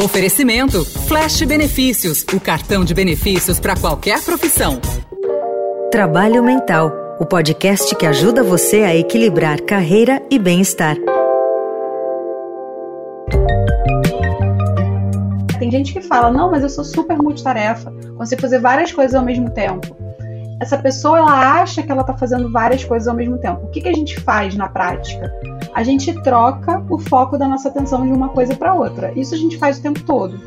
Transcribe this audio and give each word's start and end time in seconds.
Oferecimento 0.00 0.84
Flash 0.84 1.42
Benefícios, 1.42 2.24
o 2.32 2.38
cartão 2.38 2.84
de 2.84 2.94
benefícios 2.94 3.58
para 3.58 3.74
qualquer 3.74 4.22
profissão. 4.22 4.80
Trabalho 5.90 6.40
Mental, 6.40 6.92
o 7.18 7.26
podcast 7.26 7.96
que 7.96 8.06
ajuda 8.06 8.44
você 8.44 8.84
a 8.84 8.94
equilibrar 8.94 9.60
carreira 9.60 10.22
e 10.30 10.38
bem-estar. 10.38 10.96
Tem 15.58 15.68
gente 15.68 15.92
que 15.92 16.00
fala: 16.00 16.30
"Não, 16.30 16.48
mas 16.48 16.62
eu 16.62 16.68
sou 16.68 16.84
super 16.84 17.18
multitarefa, 17.18 17.92
consigo 18.16 18.40
fazer 18.40 18.60
várias 18.60 18.92
coisas 18.92 19.16
ao 19.16 19.24
mesmo 19.24 19.50
tempo" 19.50 19.96
essa 20.60 20.76
pessoa 20.76 21.18
ela 21.18 21.60
acha 21.60 21.82
que 21.82 21.90
ela 21.90 22.00
está 22.00 22.16
fazendo 22.16 22.50
várias 22.50 22.84
coisas 22.84 23.06
ao 23.06 23.14
mesmo 23.14 23.38
tempo. 23.38 23.66
O 23.66 23.68
que, 23.68 23.80
que 23.80 23.88
a 23.88 23.92
gente 23.92 24.20
faz 24.20 24.56
na 24.56 24.68
prática? 24.68 25.32
A 25.72 25.82
gente 25.84 26.12
troca 26.22 26.84
o 26.90 26.98
foco 26.98 27.38
da 27.38 27.46
nossa 27.46 27.68
atenção 27.68 28.04
de 28.04 28.12
uma 28.12 28.30
coisa 28.30 28.56
para 28.56 28.74
outra. 28.74 29.12
Isso 29.14 29.34
a 29.34 29.38
gente 29.38 29.56
faz 29.56 29.78
o 29.78 29.82
tempo 29.82 30.02
todo. 30.02 30.40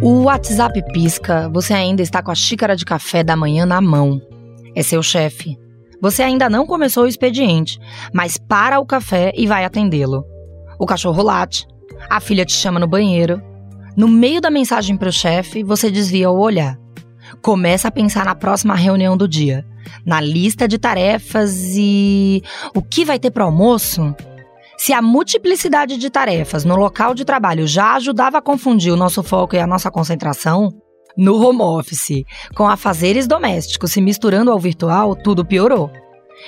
O 0.00 0.22
WhatsApp 0.24 0.80
pisca, 0.92 1.48
você 1.48 1.74
ainda 1.74 2.00
está 2.00 2.22
com 2.22 2.30
a 2.30 2.34
xícara 2.34 2.76
de 2.76 2.84
café 2.84 3.24
da 3.24 3.34
manhã 3.34 3.66
na 3.66 3.80
mão. 3.80 4.20
É 4.76 4.82
seu 4.82 5.02
chefe. 5.02 5.58
Você 6.00 6.22
ainda 6.22 6.48
não 6.48 6.66
começou 6.66 7.04
o 7.04 7.08
expediente, 7.08 7.80
mas 8.12 8.36
para 8.36 8.78
o 8.78 8.86
café 8.86 9.32
e 9.34 9.46
vai 9.46 9.64
atendê-lo. 9.64 10.24
O 10.78 10.86
cachorro 10.86 11.22
late, 11.22 11.66
a 12.08 12.20
filha 12.20 12.44
te 12.44 12.52
chama 12.52 12.78
no 12.78 12.86
banheiro, 12.86 13.42
no 13.96 14.08
meio 14.08 14.40
da 14.40 14.50
mensagem 14.50 14.96
para 14.96 15.08
o 15.08 15.12
chefe, 15.12 15.62
você 15.62 15.90
desvia 15.90 16.30
o 16.30 16.38
olhar. 16.38 16.78
Começa 17.40 17.88
a 17.88 17.90
pensar 17.90 18.24
na 18.24 18.34
próxima 18.34 18.74
reunião 18.74 19.16
do 19.16 19.26
dia, 19.26 19.64
na 20.04 20.20
lista 20.20 20.68
de 20.68 20.78
tarefas 20.78 21.74
e 21.74 22.42
o 22.74 22.82
que 22.82 23.04
vai 23.04 23.18
ter 23.18 23.30
para 23.30 23.44
almoço. 23.44 24.14
Se 24.76 24.92
a 24.92 25.00
multiplicidade 25.00 25.96
de 25.96 26.10
tarefas 26.10 26.64
no 26.64 26.76
local 26.76 27.14
de 27.14 27.24
trabalho 27.24 27.66
já 27.66 27.94
ajudava 27.94 28.38
a 28.38 28.42
confundir 28.42 28.92
o 28.92 28.96
nosso 28.96 29.22
foco 29.22 29.56
e 29.56 29.58
a 29.58 29.66
nossa 29.66 29.90
concentração, 29.90 30.68
no 31.16 31.40
home 31.42 31.62
office, 31.62 32.24
com 32.54 32.68
afazeres 32.68 33.26
domésticos 33.26 33.92
se 33.92 34.02
misturando 34.02 34.50
ao 34.50 34.58
virtual, 34.58 35.16
tudo 35.16 35.46
piorou. 35.46 35.90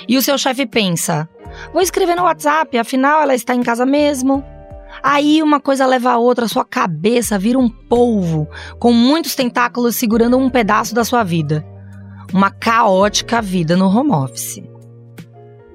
E 0.07 0.19
o 0.19 0.23
seu 0.23 0.37
chefe 0.37 0.67
pensa: 0.67 1.27
vou 1.73 1.81
escrever 1.81 2.15
no 2.15 2.25
WhatsApp, 2.25 2.77
afinal 2.77 3.23
ela 3.23 3.35
está 3.35 3.55
em 3.55 3.63
casa 3.63 3.87
mesmo. 3.87 4.45
Aí 5.03 5.43
uma 5.43 5.61
coisa 5.61 5.87
leva 5.87 6.11
a 6.11 6.19
outra, 6.19 6.49
sua 6.49 6.65
cabeça 6.65 7.39
vira 7.39 7.59
um 7.59 7.69
polvo, 7.69 8.49
com 8.79 8.93
muitos 8.93 9.35
tentáculos 9.35 9.97
segurando 9.97 10.37
um 10.37 10.51
pedaço 10.51 10.95
da 10.95 11.05
sua 11.05 11.23
vida. 11.25 11.65
Uma 12.33 12.51
caótica 12.51 13.41
vida 13.41 13.77
no 13.77 13.89
home 13.89 14.13
office. 14.13 14.63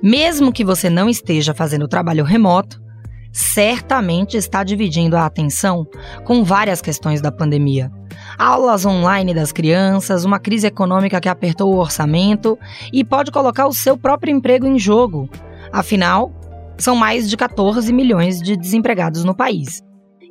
Mesmo 0.02 0.52
que 0.52 0.66
você 0.66 0.90
não 0.90 1.10
esteja 1.10 1.54
fazendo 1.54 1.88
trabalho 1.88 2.24
remoto, 2.24 2.84
certamente 3.32 4.38
está 4.38 4.64
dividindo 4.64 5.18
a 5.18 5.26
atenção 5.26 5.88
com 6.24 6.44
várias 6.44 6.82
questões 6.82 7.20
da 7.20 7.32
pandemia. 7.32 7.92
Aulas 8.38 8.86
online 8.86 9.34
das 9.34 9.52
crianças, 9.52 10.24
uma 10.24 10.40
crise 10.40 10.68
econômica 10.68 11.20
que 11.20 11.28
apertou 11.28 11.74
o 11.74 11.80
orçamento 11.80 12.60
e 12.92 13.04
pode 13.04 13.32
colocar 13.32 13.66
o 13.66 13.74
seu 13.74 13.98
próprio 13.98 14.32
emprego 14.32 14.68
em 14.68 14.78
jogo. 14.78 15.28
Afinal, 15.72 16.32
são 16.78 16.96
mais 16.96 17.30
de 17.30 17.38
14 17.38 17.92
milhões 17.94 18.40
de 18.40 18.58
desempregados 18.58 19.24
no 19.24 19.36
país. 19.36 19.82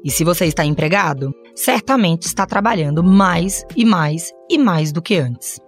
E 0.05 0.11
se 0.11 0.25
você 0.25 0.47
está 0.47 0.65
empregado, 0.65 1.33
certamente 1.55 2.23
está 2.23 2.45
trabalhando 2.45 3.05
mais 3.05 3.65
e 3.77 3.85
mais 3.85 4.33
e 4.51 4.59
mais 4.59 4.91
do 4.93 5.01
que 5.01 5.17
antes. 5.17 5.61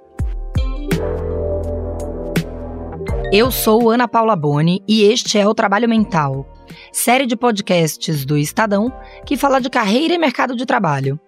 Eu 3.33 3.51
sou 3.51 3.91
Ana 3.91 4.07
Paula 4.07 4.37
Boni 4.37 4.83
e 4.87 5.03
este 5.03 5.39
é 5.39 5.47
o 5.47 5.55
Trabalho 5.55 5.89
Mental, 5.89 6.47
série 6.93 7.27
de 7.27 7.37
podcasts 7.37 8.25
do 8.25 8.37
Estadão 8.37 8.93
que 9.27 9.37
fala 9.37 9.61
de 9.61 9.71
carreira 9.71 10.15
e 10.15 10.19
mercado 10.19 10.55
de 10.55 10.67
trabalho. 10.67 11.19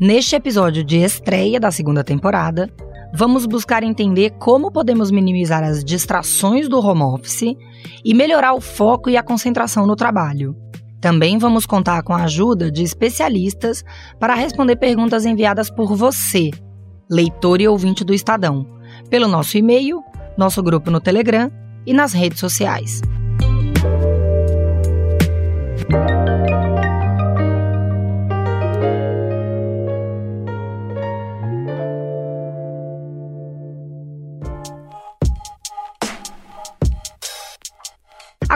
Neste 0.00 0.36
episódio 0.36 0.84
de 0.84 0.98
estreia 0.98 1.58
da 1.58 1.70
segunda 1.70 2.04
temporada, 2.04 2.70
vamos 3.12 3.46
buscar 3.46 3.82
entender 3.82 4.30
como 4.38 4.70
podemos 4.70 5.10
minimizar 5.10 5.62
as 5.62 5.84
distrações 5.84 6.68
do 6.68 6.78
home 6.78 7.02
office 7.02 7.56
e 8.04 8.14
melhorar 8.14 8.54
o 8.54 8.60
foco 8.60 9.08
e 9.10 9.16
a 9.16 9.22
concentração 9.22 9.86
no 9.86 9.96
trabalho. 9.96 10.56
Também 11.00 11.38
vamos 11.38 11.64
contar 11.64 12.02
com 12.02 12.12
a 12.12 12.24
ajuda 12.24 12.70
de 12.70 12.82
especialistas 12.82 13.84
para 14.18 14.34
responder 14.34 14.76
perguntas 14.76 15.24
enviadas 15.24 15.70
por 15.70 15.94
você, 15.94 16.50
leitor 17.08 17.60
e 17.60 17.68
ouvinte 17.68 18.04
do 18.04 18.12
Estadão, 18.12 18.66
pelo 19.08 19.28
nosso 19.28 19.56
e-mail, 19.56 20.02
nosso 20.36 20.62
grupo 20.62 20.90
no 20.90 21.00
Telegram 21.00 21.50
e 21.86 21.92
nas 21.92 22.12
redes 22.12 22.40
sociais. 22.40 23.00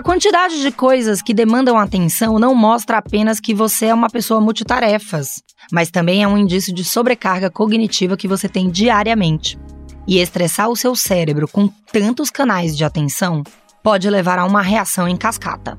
A 0.02 0.04
quantidade 0.04 0.60
de 0.60 0.72
coisas 0.72 1.22
que 1.22 1.32
demandam 1.32 1.78
atenção 1.78 2.36
não 2.36 2.56
mostra 2.56 2.98
apenas 2.98 3.38
que 3.38 3.54
você 3.54 3.86
é 3.86 3.94
uma 3.94 4.10
pessoa 4.10 4.40
multitarefas, 4.40 5.40
mas 5.70 5.92
também 5.92 6.24
é 6.24 6.26
um 6.26 6.36
indício 6.36 6.74
de 6.74 6.82
sobrecarga 6.82 7.48
cognitiva 7.48 8.16
que 8.16 8.26
você 8.26 8.48
tem 8.48 8.68
diariamente. 8.68 9.56
E 10.04 10.18
estressar 10.18 10.68
o 10.68 10.74
seu 10.74 10.96
cérebro 10.96 11.46
com 11.46 11.68
tantos 11.92 12.30
canais 12.30 12.76
de 12.76 12.84
atenção 12.84 13.44
pode 13.80 14.10
levar 14.10 14.40
a 14.40 14.44
uma 14.44 14.60
reação 14.60 15.06
em 15.06 15.16
cascata. 15.16 15.78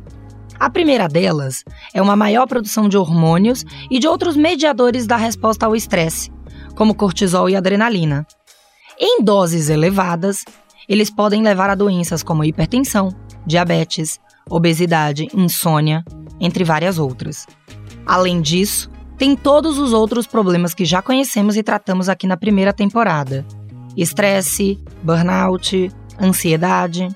A 0.57 0.69
primeira 0.69 1.09
delas 1.09 1.65
é 1.93 2.01
uma 2.01 2.15
maior 2.15 2.47
produção 2.47 2.87
de 2.87 2.97
hormônios 2.97 3.65
e 3.91 3.99
de 3.99 4.07
outros 4.07 4.37
mediadores 4.37 5.05
da 5.05 5.17
resposta 5.17 5.65
ao 5.65 5.75
estresse, 5.75 6.31
como 6.77 6.95
cortisol 6.95 7.49
e 7.49 7.57
adrenalina. 7.57 8.25
Em 8.97 9.21
doses 9.21 9.67
elevadas, 9.67 10.45
eles 10.87 11.09
podem 11.09 11.41
levar 11.41 11.69
a 11.69 11.75
doenças 11.75 12.23
como 12.23 12.43
hipertensão, 12.45 13.13
diabetes, 13.45 14.19
obesidade, 14.49 15.27
insônia, 15.33 16.03
entre 16.39 16.63
várias 16.63 16.97
outras. 16.97 17.47
Além 18.05 18.41
disso, 18.41 18.89
tem 19.17 19.35
todos 19.35 19.77
os 19.77 19.93
outros 19.93 20.27
problemas 20.27 20.73
que 20.73 20.85
já 20.85 21.01
conhecemos 21.01 21.55
e 21.55 21.63
tratamos 21.63 22.09
aqui 22.09 22.27
na 22.27 22.37
primeira 22.37 22.73
temporada: 22.73 23.45
estresse, 23.95 24.77
burnout, 25.01 25.91
ansiedade. 26.19 27.07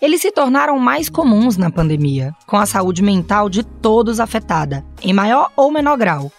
Eles 0.00 0.20
se 0.20 0.30
tornaram 0.30 0.78
mais 0.78 1.08
comuns 1.08 1.56
na 1.56 1.70
pandemia, 1.70 2.34
com 2.46 2.56
a 2.56 2.66
saúde 2.66 3.02
mental 3.02 3.48
de 3.48 3.62
todos 3.62 4.20
afetada, 4.20 4.84
em 5.02 5.12
maior 5.12 5.50
ou 5.56 5.70
menor 5.70 5.96
grau. 5.96 6.30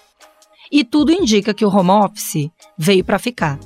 E 0.72 0.84
tudo 0.84 1.12
indica 1.12 1.53
que 1.53 1.66
o 1.66 1.70
home 1.70 1.90
office 1.90 2.52
veio 2.78 3.03
para 3.03 3.18
ficar. 3.18 3.58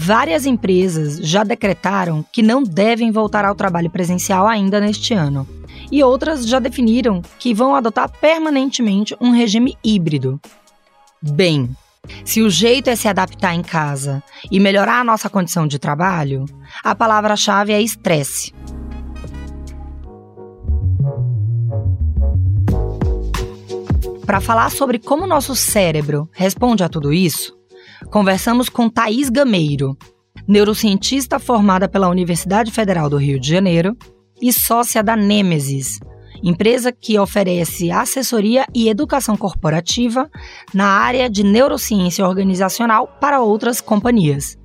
Várias 0.00 0.46
empresas 0.46 1.18
já 1.18 1.42
decretaram 1.42 2.24
que 2.32 2.40
não 2.40 2.62
devem 2.62 3.10
voltar 3.10 3.44
ao 3.44 3.54
trabalho 3.56 3.90
presencial 3.90 4.46
ainda 4.46 4.80
neste 4.80 5.12
ano. 5.12 5.46
E 5.90 6.04
outras 6.04 6.46
já 6.46 6.60
definiram 6.60 7.20
que 7.36 7.52
vão 7.52 7.74
adotar 7.74 8.08
permanentemente 8.08 9.16
um 9.20 9.32
regime 9.32 9.76
híbrido. 9.84 10.40
Bem, 11.20 11.68
se 12.24 12.40
o 12.40 12.48
jeito 12.48 12.88
é 12.88 12.94
se 12.94 13.08
adaptar 13.08 13.54
em 13.54 13.62
casa 13.62 14.22
e 14.52 14.60
melhorar 14.60 15.00
a 15.00 15.04
nossa 15.04 15.28
condição 15.28 15.66
de 15.66 15.80
trabalho, 15.80 16.44
a 16.84 16.94
palavra-chave 16.94 17.72
é 17.72 17.82
estresse. 17.82 18.54
Para 24.24 24.40
falar 24.40 24.70
sobre 24.70 25.00
como 25.00 25.26
nosso 25.26 25.56
cérebro 25.56 26.28
responde 26.32 26.84
a 26.84 26.88
tudo 26.88 27.12
isso, 27.12 27.57
Conversamos 28.06 28.68
com 28.68 28.88
Thaís 28.88 29.28
Gameiro, 29.28 29.96
neurocientista 30.46 31.38
formada 31.38 31.88
pela 31.88 32.08
Universidade 32.08 32.70
Federal 32.70 33.10
do 33.10 33.16
Rio 33.16 33.38
de 33.38 33.48
Janeiro 33.48 33.96
e 34.40 34.52
sócia 34.52 35.02
da 35.02 35.16
Nemesis, 35.16 35.98
empresa 36.42 36.92
que 36.92 37.18
oferece 37.18 37.90
assessoria 37.90 38.64
e 38.74 38.88
educação 38.88 39.36
corporativa 39.36 40.30
na 40.72 40.86
área 40.86 41.28
de 41.28 41.42
neurociência 41.42 42.26
organizacional 42.26 43.08
para 43.20 43.40
outras 43.40 43.80
companhias. 43.80 44.56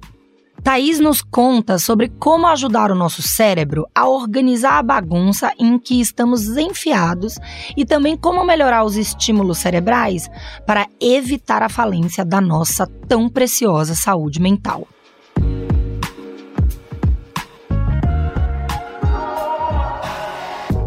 Thaís 0.64 0.98
nos 0.98 1.22
conta 1.22 1.78
sobre 1.78 2.08
como 2.08 2.48
ajudar 2.48 2.90
o 2.90 2.96
nosso 2.96 3.22
cérebro 3.22 3.86
a 3.94 4.08
organizar 4.08 4.80
a 4.80 4.84
bagunça 4.84 5.52
em 5.60 5.78
que 5.78 6.00
estamos 6.00 6.56
enfiados 6.56 7.38
e 7.76 7.86
também 7.86 8.16
como 8.16 8.46
melhorar 8.46 8.86
os 8.86 8.96
estímulos 8.96 9.58
cerebrais 9.58 10.30
para 10.66 10.88
evitar 11.02 11.62
a 11.62 11.68
falência 11.68 12.24
da 12.24 12.40
nossa 12.40 12.88
tão 13.10 13.28
preciosa 13.28 13.94
saúde 13.94 14.40
mental. 14.40 14.88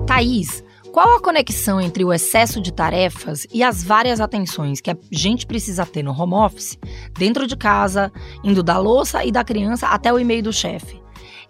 Thaís, 0.07 0.65
qual 0.97 1.15
a 1.15 1.21
conexão 1.21 1.79
entre 1.79 2.07
o 2.07 2.11
excesso 2.11 2.59
de 2.59 2.73
tarefas 2.73 3.47
e 3.53 3.63
as 3.63 3.85
várias 3.85 4.19
atenções 4.19 4.81
que 4.81 4.91
a 4.91 4.97
gente 5.13 5.47
precisa 5.47 5.85
ter 5.85 6.03
no 6.03 6.11
home 6.11 6.33
office, 6.33 6.79
dentro 7.13 7.47
de 7.47 7.55
casa, 7.55 8.11
indo 8.43 8.63
da 8.63 8.79
louça 8.79 9.23
e 9.23 9.31
da 9.31 9.45
criança 9.45 9.89
até 9.89 10.11
o 10.11 10.19
e-mail 10.19 10.45
do 10.45 10.55
chefe? 10.55 10.99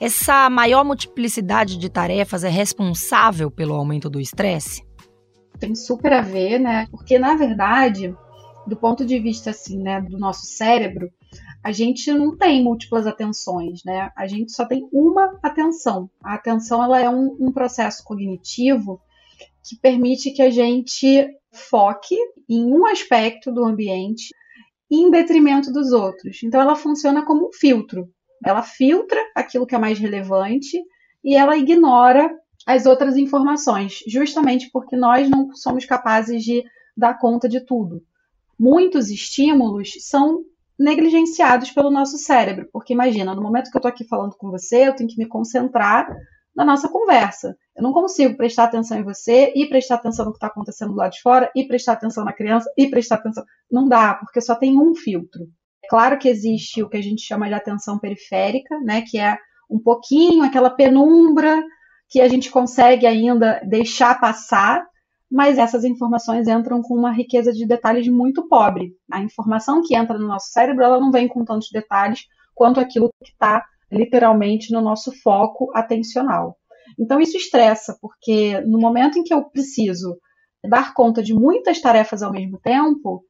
Essa 0.00 0.50
maior 0.50 0.84
multiplicidade 0.84 1.78
de 1.78 1.88
tarefas 1.88 2.42
é 2.42 2.48
responsável 2.48 3.48
pelo 3.48 3.74
aumento 3.74 4.10
do 4.10 4.18
estresse? 4.18 4.84
Tem 5.60 5.76
super 5.76 6.12
a 6.12 6.22
ver, 6.22 6.58
né? 6.58 6.88
Porque 6.90 7.16
na 7.16 7.36
verdade, 7.36 8.12
do 8.66 8.74
ponto 8.74 9.06
de 9.06 9.16
vista 9.20 9.50
assim, 9.50 9.78
né, 9.80 10.00
do 10.00 10.18
nosso 10.18 10.44
cérebro, 10.44 11.08
a 11.62 11.70
gente 11.70 12.12
não 12.12 12.36
tem 12.36 12.64
múltiplas 12.64 13.06
atenções, 13.06 13.84
né? 13.84 14.10
A 14.16 14.26
gente 14.26 14.50
só 14.50 14.64
tem 14.64 14.88
uma 14.92 15.38
atenção. 15.40 16.10
A 16.20 16.34
atenção 16.34 16.82
ela 16.82 17.00
é 17.00 17.08
um, 17.08 17.36
um 17.38 17.52
processo 17.52 18.02
cognitivo 18.02 19.00
que 19.66 19.76
permite 19.80 20.30
que 20.30 20.42
a 20.42 20.50
gente 20.50 21.28
foque 21.52 22.16
em 22.48 22.64
um 22.72 22.86
aspecto 22.86 23.52
do 23.52 23.64
ambiente 23.64 24.34
em 24.90 25.10
detrimento 25.10 25.72
dos 25.72 25.92
outros. 25.92 26.42
Então 26.42 26.60
ela 26.60 26.76
funciona 26.76 27.24
como 27.24 27.48
um 27.48 27.52
filtro. 27.52 28.08
Ela 28.44 28.62
filtra 28.62 29.20
aquilo 29.34 29.66
que 29.66 29.74
é 29.74 29.78
mais 29.78 29.98
relevante 29.98 30.80
e 31.24 31.34
ela 31.34 31.56
ignora 31.56 32.30
as 32.66 32.86
outras 32.86 33.16
informações, 33.16 34.00
justamente 34.06 34.70
porque 34.72 34.96
nós 34.96 35.28
não 35.28 35.52
somos 35.54 35.84
capazes 35.84 36.42
de 36.42 36.62
dar 36.96 37.18
conta 37.18 37.48
de 37.48 37.60
tudo. 37.60 38.02
Muitos 38.58 39.10
estímulos 39.10 39.92
são 40.00 40.42
negligenciados 40.78 41.70
pelo 41.70 41.90
nosso 41.90 42.18
cérebro, 42.18 42.68
porque 42.72 42.92
imagina, 42.92 43.34
no 43.34 43.42
momento 43.42 43.70
que 43.70 43.76
eu 43.76 43.80
estou 43.80 43.88
aqui 43.88 44.04
falando 44.06 44.36
com 44.36 44.50
você, 44.50 44.88
eu 44.88 44.94
tenho 44.94 45.08
que 45.08 45.18
me 45.18 45.26
concentrar 45.26 46.06
na 46.54 46.64
nossa 46.64 46.88
conversa. 46.88 47.56
Eu 47.76 47.82
não 47.82 47.92
consigo 47.92 48.36
prestar 48.36 48.64
atenção 48.64 48.98
em 48.98 49.02
você 49.02 49.52
e 49.54 49.66
prestar 49.66 49.96
atenção 49.96 50.24
no 50.24 50.32
que 50.32 50.38
está 50.38 50.46
acontecendo 50.46 50.92
do 50.92 50.96
lado 50.96 51.12
de 51.12 51.20
fora 51.20 51.50
e 51.54 51.68
prestar 51.68 51.92
atenção 51.92 52.24
na 52.24 52.32
criança 52.32 52.72
e 52.76 52.88
prestar 52.88 53.16
atenção. 53.16 53.44
Não 53.70 53.86
dá, 53.86 54.14
porque 54.14 54.40
só 54.40 54.54
tem 54.54 54.78
um 54.78 54.94
filtro. 54.94 55.44
É 55.84 55.88
claro 55.88 56.18
que 56.18 56.28
existe 56.28 56.82
o 56.82 56.88
que 56.88 56.96
a 56.96 57.02
gente 57.02 57.20
chama 57.20 57.48
de 57.48 57.54
atenção 57.54 57.98
periférica, 57.98 58.80
né, 58.80 59.02
que 59.02 59.18
é 59.18 59.36
um 59.70 59.78
pouquinho 59.78 60.42
aquela 60.42 60.70
penumbra 60.70 61.62
que 62.08 62.20
a 62.20 62.28
gente 62.28 62.50
consegue 62.50 63.06
ainda 63.06 63.60
deixar 63.64 64.18
passar, 64.18 64.86
mas 65.30 65.58
essas 65.58 65.84
informações 65.84 66.48
entram 66.48 66.80
com 66.80 66.94
uma 66.94 67.12
riqueza 67.12 67.52
de 67.52 67.66
detalhes 67.66 68.08
muito 68.08 68.48
pobre. 68.48 68.92
A 69.10 69.20
informação 69.20 69.82
que 69.82 69.94
entra 69.94 70.16
no 70.16 70.28
nosso 70.28 70.50
cérebro, 70.50 70.84
ela 70.84 71.00
não 71.00 71.10
vem 71.10 71.28
com 71.28 71.44
tantos 71.44 71.68
detalhes 71.70 72.26
quanto 72.54 72.80
aquilo 72.80 73.10
que 73.22 73.32
está 73.32 73.64
literalmente 73.92 74.72
no 74.72 74.80
nosso 74.80 75.12
foco 75.20 75.70
atencional. 75.74 76.56
Então 76.98 77.20
isso 77.20 77.36
estressa, 77.36 77.96
porque 78.00 78.60
no 78.60 78.78
momento 78.78 79.18
em 79.18 79.22
que 79.22 79.32
eu 79.32 79.44
preciso 79.44 80.16
dar 80.68 80.94
conta 80.94 81.22
de 81.22 81.34
muitas 81.34 81.80
tarefas 81.80 82.22
ao 82.22 82.32
mesmo 82.32 82.58
tempo, 82.60 83.22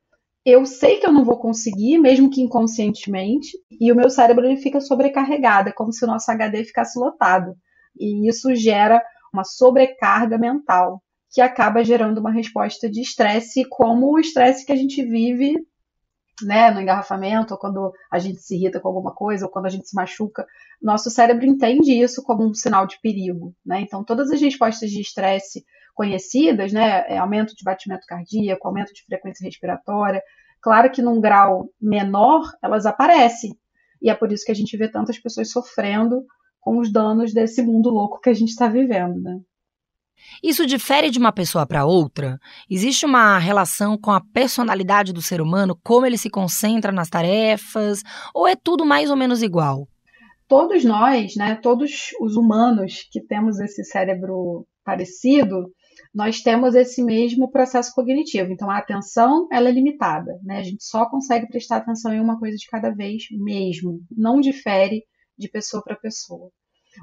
eu 0.45 0.65
sei 0.65 0.99
que 0.99 1.07
eu 1.07 1.13
não 1.13 1.25
vou 1.25 1.39
conseguir, 1.39 1.99
mesmo 1.99 2.31
que 2.31 2.41
inconscientemente, 2.41 3.49
e 3.81 3.91
o 3.91 3.97
meu 3.97 4.09
cérebro 4.09 4.47
ele 4.47 4.57
fica 4.57 4.81
sobrecarregado, 4.81 5.69
é 5.69 5.73
como 5.73 5.93
se 5.93 6.05
o 6.05 6.07
nosso 6.07 6.31
HD 6.31 6.65
ficasse 6.65 6.99
lotado. 6.99 7.55
E 7.99 8.29
isso 8.29 8.55
gera 8.55 9.03
uma 9.33 9.43
sobrecarga 9.43 10.39
mental, 10.39 11.03
que 11.33 11.41
acaba 11.41 11.85
gerando 11.85 12.19
uma 12.19 12.31
resposta 12.31 12.89
de 12.89 13.01
estresse, 13.01 13.65
como 13.69 14.13
o 14.13 14.19
estresse 14.21 14.65
que 14.65 14.73
a 14.73 14.77
gente 14.77 15.03
vive 15.03 15.57
né, 16.43 16.71
no 16.71 16.81
engarrafamento, 16.81 17.55
ou 17.55 17.59
quando 17.59 17.93
a 18.11 18.19
gente 18.19 18.41
se 18.41 18.55
irrita 18.57 18.81
com 18.81 18.89
alguma 18.89 19.15
coisa, 19.15 19.47
ou 19.47 19.51
quando 19.51 19.67
a 19.67 19.71
gente 19.71 19.89
se 19.89 19.95
machuca, 19.95 20.47
nosso 20.83 21.11
cérebro 21.11 21.47
entende 21.47 21.93
isso 21.93 22.23
como 22.23 22.45
um 22.45 22.53
sinal 22.53 22.87
de 22.87 23.01
perigo, 23.01 23.55
né? 23.65 23.81
Então, 23.81 24.05
todas 24.05 24.31
as 24.31 24.41
respostas 24.41 24.91
de 24.91 25.01
estresse 25.01 25.65
conhecidas, 25.95 26.73
né, 26.73 27.07
é 27.09 27.17
aumento 27.17 27.57
de 27.57 27.65
batimento 27.65 28.07
cardíaco, 28.07 28.69
aumento 28.69 28.93
de 28.93 29.03
frequência 29.05 29.45
respiratória, 29.45 30.23
claro 30.61 30.91
que 30.91 31.01
num 31.01 31.21
grau 31.21 31.71
menor 31.81 32.43
elas 32.63 32.85
aparecem, 32.85 33.57
e 34.03 34.11
é 34.11 34.15
por 34.15 34.31
isso 34.31 34.45
que 34.45 34.53
a 34.53 34.55
gente 34.55 34.77
vê 34.77 34.89
tantas 34.89 35.19
pessoas 35.19 35.51
sofrendo 35.51 36.27
com 36.61 36.79
os 36.79 36.93
danos 36.93 37.33
desse 37.33 37.63
mundo 37.63 37.89
louco 37.89 38.21
que 38.21 38.29
a 38.29 38.35
gente 38.35 38.51
está 38.51 38.69
vivendo, 38.69 39.23
né? 39.23 39.41
Isso 40.43 40.67
difere 40.67 41.11
de 41.11 41.19
uma 41.19 41.33
pessoa 41.33 41.67
para 41.67 41.85
outra? 41.85 42.39
Existe 42.71 43.07
uma 43.07 43.39
relação 43.39 43.97
com 43.97 44.11
a 44.11 44.21
personalidade 44.21 45.13
do 45.13 45.23
ser 45.23 45.41
humano, 45.41 45.79
como 45.83 46.07
ele 46.07 46.19
se 46.19 46.31
concentra 46.31 46.93
nas 46.93 47.09
tarefas, 47.09 48.03
ou 48.35 48.47
é 48.47 48.55
tudo 48.55 48.85
mais 48.85 49.11
ou 49.11 49.17
menos 49.17 49.43
igual? 49.43 49.89
Todos 50.49 50.85
nós, 50.85 51.35
né, 51.37 51.57
todos 51.57 52.11
os 52.21 52.37
humanos 52.37 53.07
que 53.11 53.21
temos 53.21 53.59
esse 53.59 53.85
cérebro 53.85 54.67
parecido, 54.85 55.65
nós 56.15 56.41
temos 56.41 56.75
esse 56.75 57.03
mesmo 57.03 57.51
processo 57.51 57.93
cognitivo. 57.95 58.53
Então, 58.53 58.71
a 58.71 58.79
atenção 58.79 59.49
ela 59.51 59.69
é 59.69 59.73
limitada, 59.73 60.39
né? 60.43 60.59
A 60.59 60.63
gente 60.63 60.85
só 60.85 61.09
consegue 61.11 61.49
prestar 61.49 61.79
atenção 61.79 62.13
em 62.13 62.21
uma 62.21 62.39
coisa 62.39 62.57
de 62.57 62.67
cada 62.67 62.91
vez 62.91 63.25
mesmo. 63.33 64.01
Não 64.17 64.41
difere 64.41 65.03
de 65.37 65.49
pessoa 65.49 65.83
para 65.83 65.97
pessoa. 65.97 66.51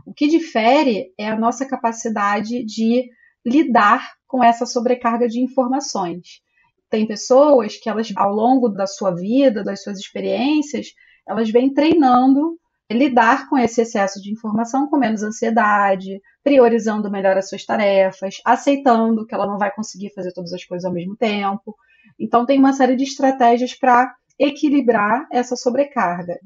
O 0.06 0.14
que 0.14 0.28
difere 0.28 1.14
é 1.18 1.28
a 1.28 1.38
nossa 1.38 1.68
capacidade 1.68 2.64
de 2.64 3.10
lidar 3.46 4.14
com 4.28 4.44
essa 4.44 4.66
sobrecarga 4.66 5.28
de 5.28 5.40
informações. 5.40 6.42
Tem 6.90 7.08
pessoas 7.08 7.78
que 7.78 7.90
elas, 7.90 8.12
ao 8.16 8.32
longo 8.32 8.70
da 8.70 8.88
sua 8.88 9.12
vida, 9.12 9.64
das 9.64 9.84
suas 9.84 10.00
experiências, 10.00 10.88
elas 11.28 11.50
vêm 11.50 11.74
treinando 11.74 12.60
lidar 12.92 13.50
com 13.50 13.58
esse 13.58 13.82
excesso 13.82 14.22
de 14.22 14.32
informação 14.32 14.88
com 14.88 14.98
menos 14.98 15.24
ansiedade, 15.24 16.22
priorizando 16.44 17.10
melhor 17.10 17.38
as 17.38 17.50
suas 17.50 17.66
tarefas, 17.66 18.36
aceitando 18.46 19.26
que 19.26 19.34
ela 19.34 19.48
não 19.48 19.58
vai 19.58 19.72
conseguir 19.72 20.14
fazer 20.14 20.32
todas 20.34 20.54
as 20.54 20.64
coisas 20.64 20.86
ao 20.86 20.94
mesmo 20.94 21.16
tempo. 21.16 21.76
Então 22.20 22.46
tem 22.46 22.60
uma 22.60 22.74
série 22.74 22.96
de 22.96 23.04
estratégias 23.04 23.74
para 23.74 24.14
equilibrar 24.38 25.28
essa 25.32 25.56
sobrecarga. 25.56 26.40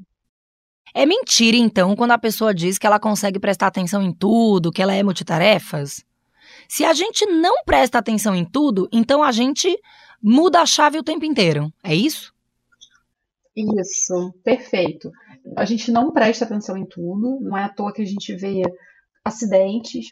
É 0.98 1.06
mentira, 1.06 1.56
então, 1.56 1.94
quando 1.94 2.10
a 2.10 2.18
pessoa 2.18 2.52
diz 2.52 2.76
que 2.76 2.84
ela 2.84 2.98
consegue 2.98 3.38
prestar 3.38 3.68
atenção 3.68 4.02
em 4.02 4.12
tudo, 4.12 4.72
que 4.72 4.82
ela 4.82 4.92
é 4.92 5.00
multitarefas? 5.00 6.04
Se 6.68 6.84
a 6.84 6.92
gente 6.92 7.24
não 7.24 7.62
presta 7.64 7.98
atenção 7.98 8.34
em 8.34 8.44
tudo, 8.44 8.88
então 8.90 9.22
a 9.22 9.30
gente 9.30 9.78
muda 10.20 10.60
a 10.60 10.66
chave 10.66 10.98
o 10.98 11.04
tempo 11.04 11.24
inteiro. 11.24 11.72
É 11.84 11.94
isso? 11.94 12.34
Isso, 13.54 14.34
perfeito. 14.42 15.12
A 15.56 15.64
gente 15.64 15.92
não 15.92 16.10
presta 16.10 16.44
atenção 16.44 16.76
em 16.76 16.84
tudo, 16.84 17.38
não 17.42 17.56
é 17.56 17.62
à 17.62 17.68
toa 17.68 17.92
que 17.92 18.02
a 18.02 18.04
gente 18.04 18.34
vê 18.34 18.62
acidentes. 19.24 20.08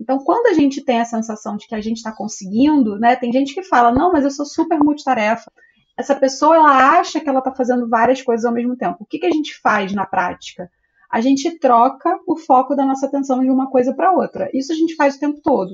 Então, 0.00 0.16
quando 0.24 0.46
a 0.46 0.54
gente 0.54 0.82
tem 0.82 1.02
a 1.02 1.04
sensação 1.04 1.58
de 1.58 1.66
que 1.66 1.74
a 1.74 1.82
gente 1.82 1.98
está 1.98 2.16
conseguindo, 2.16 2.98
né? 2.98 3.14
Tem 3.14 3.30
gente 3.30 3.52
que 3.52 3.62
fala, 3.62 3.92
não, 3.92 4.10
mas 4.10 4.24
eu 4.24 4.30
sou 4.30 4.46
super 4.46 4.78
multitarefa 4.78 5.52
essa 5.98 6.14
pessoa 6.14 6.56
ela 6.56 6.98
acha 6.98 7.20
que 7.20 7.28
ela 7.28 7.40
está 7.40 7.52
fazendo 7.52 7.88
várias 7.88 8.22
coisas 8.22 8.44
ao 8.44 8.52
mesmo 8.52 8.76
tempo. 8.76 8.98
O 9.00 9.06
que, 9.06 9.18
que 9.18 9.26
a 9.26 9.30
gente 9.30 9.58
faz 9.60 9.92
na 9.92 10.06
prática? 10.06 10.70
A 11.10 11.20
gente 11.20 11.58
troca 11.58 12.16
o 12.26 12.36
foco 12.36 12.74
da 12.74 12.86
nossa 12.86 13.06
atenção 13.06 13.40
de 13.40 13.50
uma 13.50 13.68
coisa 13.68 13.92
para 13.92 14.12
outra. 14.12 14.48
Isso 14.54 14.72
a 14.72 14.76
gente 14.76 14.94
faz 14.94 15.16
o 15.16 15.20
tempo 15.20 15.40
todo. 15.42 15.72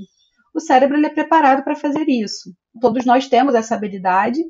O 0.54 0.60
cérebro 0.60 0.96
ele 0.96 1.06
é 1.06 1.10
preparado 1.10 1.62
para 1.62 1.76
fazer 1.76 2.08
isso. 2.08 2.50
Todos 2.80 3.04
nós 3.04 3.28
temos 3.28 3.54
essa 3.54 3.74
habilidade. 3.74 4.40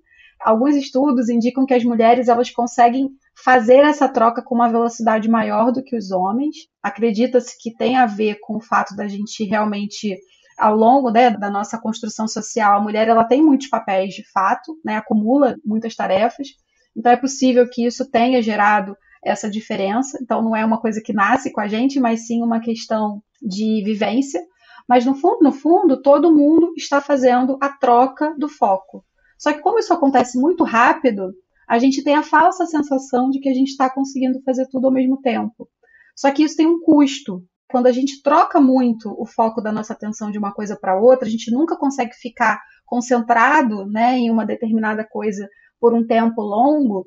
Alguns 0.40 0.76
estudos 0.76 1.28
indicam 1.28 1.66
que 1.66 1.74
as 1.74 1.82
mulheres 1.82 2.28
elas 2.28 2.50
conseguem 2.50 3.08
fazer 3.42 3.78
essa 3.78 4.08
troca 4.08 4.42
com 4.42 4.54
uma 4.54 4.68
velocidade 4.68 5.28
maior 5.28 5.72
do 5.72 5.82
que 5.82 5.96
os 5.96 6.12
homens. 6.12 6.54
Acredita-se 6.80 7.56
que 7.60 7.74
tem 7.74 7.96
a 7.96 8.06
ver 8.06 8.38
com 8.40 8.56
o 8.56 8.60
fato 8.60 8.94
da 8.94 9.08
gente 9.08 9.42
realmente 9.44 10.16
ao 10.58 10.74
longo 10.74 11.10
né, 11.10 11.30
da 11.30 11.50
nossa 11.50 11.78
construção 11.78 12.26
social, 12.26 12.78
a 12.78 12.82
mulher 12.82 13.08
ela 13.08 13.24
tem 13.24 13.42
muitos 13.42 13.68
papéis 13.68 14.14
de 14.14 14.24
fato, 14.30 14.78
né, 14.84 14.96
acumula 14.96 15.56
muitas 15.64 15.94
tarefas, 15.94 16.48
então 16.96 17.12
é 17.12 17.16
possível 17.16 17.68
que 17.68 17.84
isso 17.84 18.10
tenha 18.10 18.42
gerado 18.42 18.96
essa 19.22 19.50
diferença. 19.50 20.18
Então 20.22 20.42
não 20.42 20.56
é 20.56 20.64
uma 20.64 20.80
coisa 20.80 21.00
que 21.00 21.12
nasce 21.12 21.52
com 21.52 21.60
a 21.60 21.68
gente, 21.68 22.00
mas 22.00 22.26
sim 22.26 22.42
uma 22.42 22.60
questão 22.60 23.22
de 23.42 23.82
vivência. 23.84 24.40
Mas 24.88 25.04
no 25.04 25.14
fundo, 25.14 25.42
no 25.42 25.52
fundo, 25.52 26.00
todo 26.00 26.34
mundo 26.34 26.72
está 26.76 27.00
fazendo 27.00 27.58
a 27.60 27.68
troca 27.68 28.34
do 28.38 28.48
foco. 28.48 29.04
Só 29.36 29.52
que 29.52 29.60
como 29.60 29.78
isso 29.78 29.92
acontece 29.92 30.38
muito 30.38 30.64
rápido, 30.64 31.34
a 31.68 31.78
gente 31.78 32.02
tem 32.02 32.14
a 32.14 32.22
falsa 32.22 32.64
sensação 32.64 33.28
de 33.28 33.40
que 33.40 33.48
a 33.48 33.54
gente 33.54 33.68
está 33.68 33.90
conseguindo 33.90 34.40
fazer 34.42 34.66
tudo 34.68 34.86
ao 34.86 34.92
mesmo 34.92 35.20
tempo. 35.20 35.68
Só 36.14 36.30
que 36.30 36.44
isso 36.44 36.56
tem 36.56 36.66
um 36.66 36.80
custo, 36.80 37.44
quando 37.68 37.86
a 37.86 37.92
gente 37.92 38.22
troca 38.22 38.60
muito 38.60 39.14
o 39.20 39.26
foco 39.26 39.60
da 39.60 39.72
nossa 39.72 39.92
atenção 39.92 40.30
de 40.30 40.38
uma 40.38 40.52
coisa 40.52 40.76
para 40.76 40.98
outra, 40.98 41.26
a 41.26 41.30
gente 41.30 41.50
nunca 41.50 41.76
consegue 41.76 42.14
ficar 42.14 42.60
concentrado 42.84 43.86
né, 43.86 44.16
em 44.16 44.30
uma 44.30 44.46
determinada 44.46 45.04
coisa 45.04 45.48
por 45.80 45.92
um 45.92 46.06
tempo 46.06 46.40
longo, 46.40 47.04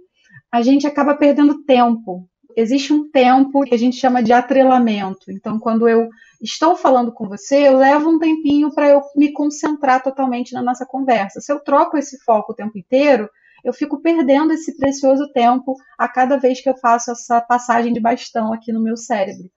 a 0.51 0.61
gente 0.61 0.85
acaba 0.85 1.15
perdendo 1.15 1.63
tempo. 1.63 2.27
Existe 2.55 2.91
um 2.91 3.09
tempo 3.09 3.61
que 3.61 3.73
a 3.73 3.77
gente 3.77 3.95
chama 3.95 4.21
de 4.21 4.33
atrelamento. 4.33 5.31
Então, 5.31 5.59
quando 5.59 5.87
eu 5.87 6.09
estou 6.41 6.75
falando 6.75 7.13
com 7.13 7.27
você, 7.27 7.67
eu 7.67 7.77
levo 7.77 8.09
um 8.09 8.19
tempinho 8.19 8.73
para 8.73 8.89
eu 8.89 9.01
me 9.15 9.31
concentrar 9.31 10.03
totalmente 10.03 10.53
na 10.53 10.61
nossa 10.61 10.85
conversa. 10.85 11.39
Se 11.39 11.51
eu 11.51 11.59
troco 11.59 11.97
esse 11.97 12.21
foco 12.23 12.51
o 12.51 12.55
tempo 12.55 12.77
inteiro, 12.77 13.29
eu 13.63 13.73
fico 13.73 14.01
perdendo 14.01 14.51
esse 14.53 14.75
precioso 14.77 15.31
tempo 15.31 15.75
a 15.97 16.07
cada 16.07 16.37
vez 16.37 16.61
que 16.61 16.69
eu 16.69 16.77
faço 16.77 17.11
essa 17.11 17.39
passagem 17.41 17.93
de 17.93 17.99
bastão 17.99 18.51
aqui 18.53 18.71
no 18.73 18.83
meu 18.83 18.97
cérebro. 18.97 19.49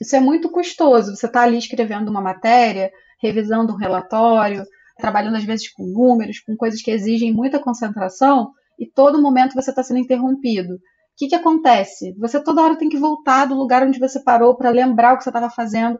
Isso 0.00 0.14
é 0.14 0.20
muito 0.20 0.50
custoso. 0.50 1.14
Você 1.14 1.26
está 1.26 1.42
ali 1.42 1.58
escrevendo 1.58 2.08
uma 2.08 2.20
matéria, 2.20 2.90
revisando 3.20 3.72
um 3.72 3.76
relatório, 3.76 4.64
trabalhando 4.96 5.36
às 5.36 5.44
vezes 5.44 5.72
com 5.72 5.84
números, 5.84 6.40
com 6.40 6.56
coisas 6.56 6.82
que 6.82 6.90
exigem 6.90 7.32
muita 7.32 7.58
concentração, 7.58 8.52
e 8.78 8.86
todo 8.86 9.20
momento 9.20 9.54
você 9.54 9.70
está 9.70 9.82
sendo 9.82 9.98
interrompido. 10.00 10.78
que, 11.16 11.28
que 11.28 11.34
acontece? 11.34 12.14
Você 12.18 12.42
toda 12.42 12.62
hora 12.62 12.76
tem 12.76 12.88
que 12.88 12.98
voltar 12.98 13.46
do 13.46 13.56
lugar 13.56 13.82
onde 13.82 13.98
você 13.98 14.20
parou 14.20 14.54
para 14.54 14.70
lembrar 14.70 15.14
o 15.14 15.18
que 15.18 15.24
você 15.24 15.30
estava 15.30 15.50
fazendo. 15.50 15.98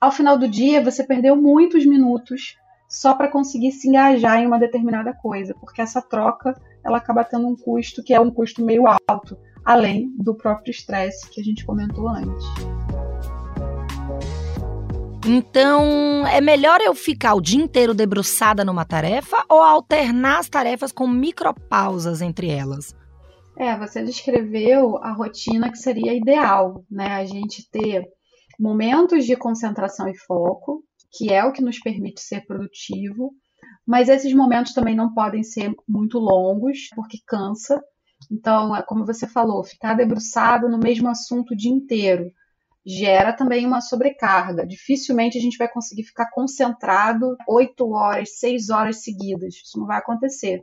Ao 0.00 0.12
final 0.12 0.36
do 0.36 0.46
dia, 0.46 0.84
você 0.84 1.02
perdeu 1.02 1.34
muitos 1.34 1.86
minutos 1.86 2.56
só 2.88 3.14
para 3.14 3.28
conseguir 3.28 3.72
se 3.72 3.88
engajar 3.88 4.38
em 4.38 4.46
uma 4.46 4.58
determinada 4.58 5.12
coisa, 5.12 5.54
porque 5.60 5.80
essa 5.80 6.00
troca 6.00 6.54
ela 6.84 6.98
acaba 6.98 7.24
tendo 7.24 7.46
um 7.46 7.56
custo 7.56 8.02
que 8.02 8.14
é 8.14 8.20
um 8.20 8.30
custo 8.30 8.64
meio 8.64 8.84
alto, 8.86 9.38
além 9.64 10.10
do 10.16 10.34
próprio 10.34 10.70
estresse 10.70 11.28
que 11.30 11.40
a 11.40 11.44
gente 11.44 11.66
comentou 11.66 12.08
antes. 12.08 12.46
Então, 15.30 16.26
é 16.26 16.40
melhor 16.40 16.80
eu 16.80 16.94
ficar 16.94 17.34
o 17.34 17.40
dia 17.42 17.62
inteiro 17.62 17.92
debruçada 17.92 18.64
numa 18.64 18.86
tarefa 18.86 19.44
ou 19.46 19.58
alternar 19.58 20.38
as 20.38 20.48
tarefas 20.48 20.90
com 20.90 21.06
micropausas 21.06 22.22
entre 22.22 22.48
elas? 22.48 22.96
É, 23.58 23.76
você 23.76 24.02
descreveu 24.02 24.96
a 24.96 25.12
rotina 25.12 25.70
que 25.70 25.76
seria 25.76 26.14
ideal, 26.14 26.82
né? 26.90 27.08
A 27.08 27.26
gente 27.26 27.68
ter 27.70 28.06
momentos 28.58 29.26
de 29.26 29.36
concentração 29.36 30.08
e 30.08 30.16
foco, 30.16 30.82
que 31.12 31.30
é 31.30 31.44
o 31.44 31.52
que 31.52 31.60
nos 31.60 31.78
permite 31.78 32.22
ser 32.22 32.46
produtivo, 32.46 33.34
mas 33.86 34.08
esses 34.08 34.32
momentos 34.32 34.72
também 34.72 34.96
não 34.96 35.12
podem 35.12 35.42
ser 35.42 35.74
muito 35.86 36.18
longos, 36.18 36.88
porque 36.96 37.18
cansa. 37.26 37.78
Então, 38.32 38.74
é 38.74 38.80
como 38.80 39.04
você 39.04 39.26
falou, 39.26 39.62
ficar 39.62 39.92
debruçado 39.92 40.70
no 40.70 40.78
mesmo 40.78 41.06
assunto 41.06 41.52
o 41.52 41.56
dia 41.56 41.70
inteiro 41.70 42.32
gera 42.88 43.34
também 43.34 43.66
uma 43.66 43.82
sobrecarga. 43.82 44.66
Dificilmente 44.66 45.36
a 45.36 45.40
gente 45.40 45.58
vai 45.58 45.68
conseguir 45.68 46.04
ficar 46.04 46.30
concentrado 46.30 47.36
oito 47.46 47.90
horas, 47.92 48.38
seis 48.38 48.70
horas 48.70 49.02
seguidas. 49.02 49.56
Isso 49.56 49.78
não 49.78 49.86
vai 49.86 49.98
acontecer. 49.98 50.62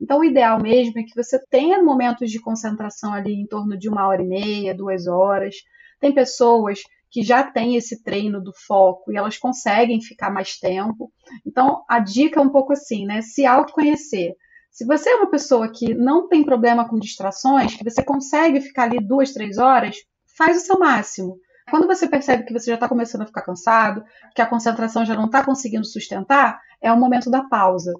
Então, 0.00 0.20
o 0.20 0.24
ideal 0.24 0.60
mesmo 0.60 0.98
é 0.98 1.02
que 1.02 1.14
você 1.14 1.38
tenha 1.50 1.82
momentos 1.82 2.30
de 2.30 2.40
concentração 2.40 3.12
ali 3.12 3.34
em 3.34 3.46
torno 3.46 3.76
de 3.76 3.88
uma 3.88 4.08
hora 4.08 4.22
e 4.22 4.26
meia, 4.26 4.74
duas 4.74 5.06
horas. 5.06 5.56
Tem 6.00 6.12
pessoas 6.12 6.80
que 7.10 7.22
já 7.22 7.44
têm 7.44 7.76
esse 7.76 8.02
treino 8.02 8.42
do 8.42 8.52
foco 8.66 9.12
e 9.12 9.16
elas 9.16 9.36
conseguem 9.36 10.00
ficar 10.00 10.30
mais 10.30 10.58
tempo. 10.58 11.12
Então, 11.46 11.84
a 11.88 12.00
dica 12.00 12.40
é 12.40 12.42
um 12.42 12.50
pouco 12.50 12.72
assim, 12.72 13.04
né? 13.04 13.20
Se 13.20 13.44
autoconhecer. 13.44 14.34
Se 14.70 14.84
você 14.84 15.10
é 15.10 15.14
uma 15.14 15.30
pessoa 15.30 15.70
que 15.70 15.94
não 15.94 16.26
tem 16.26 16.42
problema 16.42 16.88
com 16.88 16.98
distrações, 16.98 17.74
que 17.74 17.84
você 17.84 18.02
consegue 18.02 18.60
ficar 18.60 18.84
ali 18.84 18.98
duas, 18.98 19.32
três 19.32 19.58
horas, 19.58 19.96
faz 20.36 20.56
o 20.56 20.66
seu 20.66 20.78
máximo. 20.78 21.38
Quando 21.68 21.86
você 21.86 22.08
percebe 22.08 22.44
que 22.44 22.52
você 22.52 22.66
já 22.66 22.74
está 22.74 22.88
começando 22.88 23.22
a 23.22 23.26
ficar 23.26 23.42
cansado, 23.42 24.04
que 24.34 24.40
a 24.40 24.46
concentração 24.46 25.04
já 25.04 25.14
não 25.14 25.26
está 25.26 25.44
conseguindo 25.44 25.84
sustentar, 25.84 26.60
é 26.80 26.92
o 26.92 26.96
momento 26.96 27.28
da 27.30 27.42
pausa. 27.42 27.92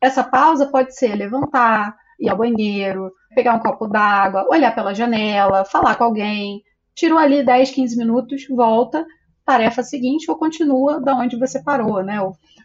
Essa 0.00 0.24
pausa 0.24 0.66
pode 0.66 0.96
ser 0.96 1.14
levantar, 1.14 1.96
ir 2.18 2.28
ao 2.28 2.36
banheiro, 2.36 3.12
pegar 3.34 3.54
um 3.54 3.60
copo 3.60 3.86
d'água, 3.86 4.46
olhar 4.50 4.74
pela 4.74 4.92
janela, 4.92 5.64
falar 5.64 5.94
com 5.94 6.04
alguém. 6.04 6.62
Tirou 6.94 7.18
ali 7.18 7.44
10, 7.44 7.70
15 7.70 7.96
minutos, 7.96 8.46
volta, 8.48 9.06
tarefa 9.44 9.82
seguinte 9.84 10.28
ou 10.28 10.36
continua 10.36 11.00
da 11.00 11.16
onde 11.16 11.38
você 11.38 11.62
parou, 11.62 12.02
né? 12.02 12.18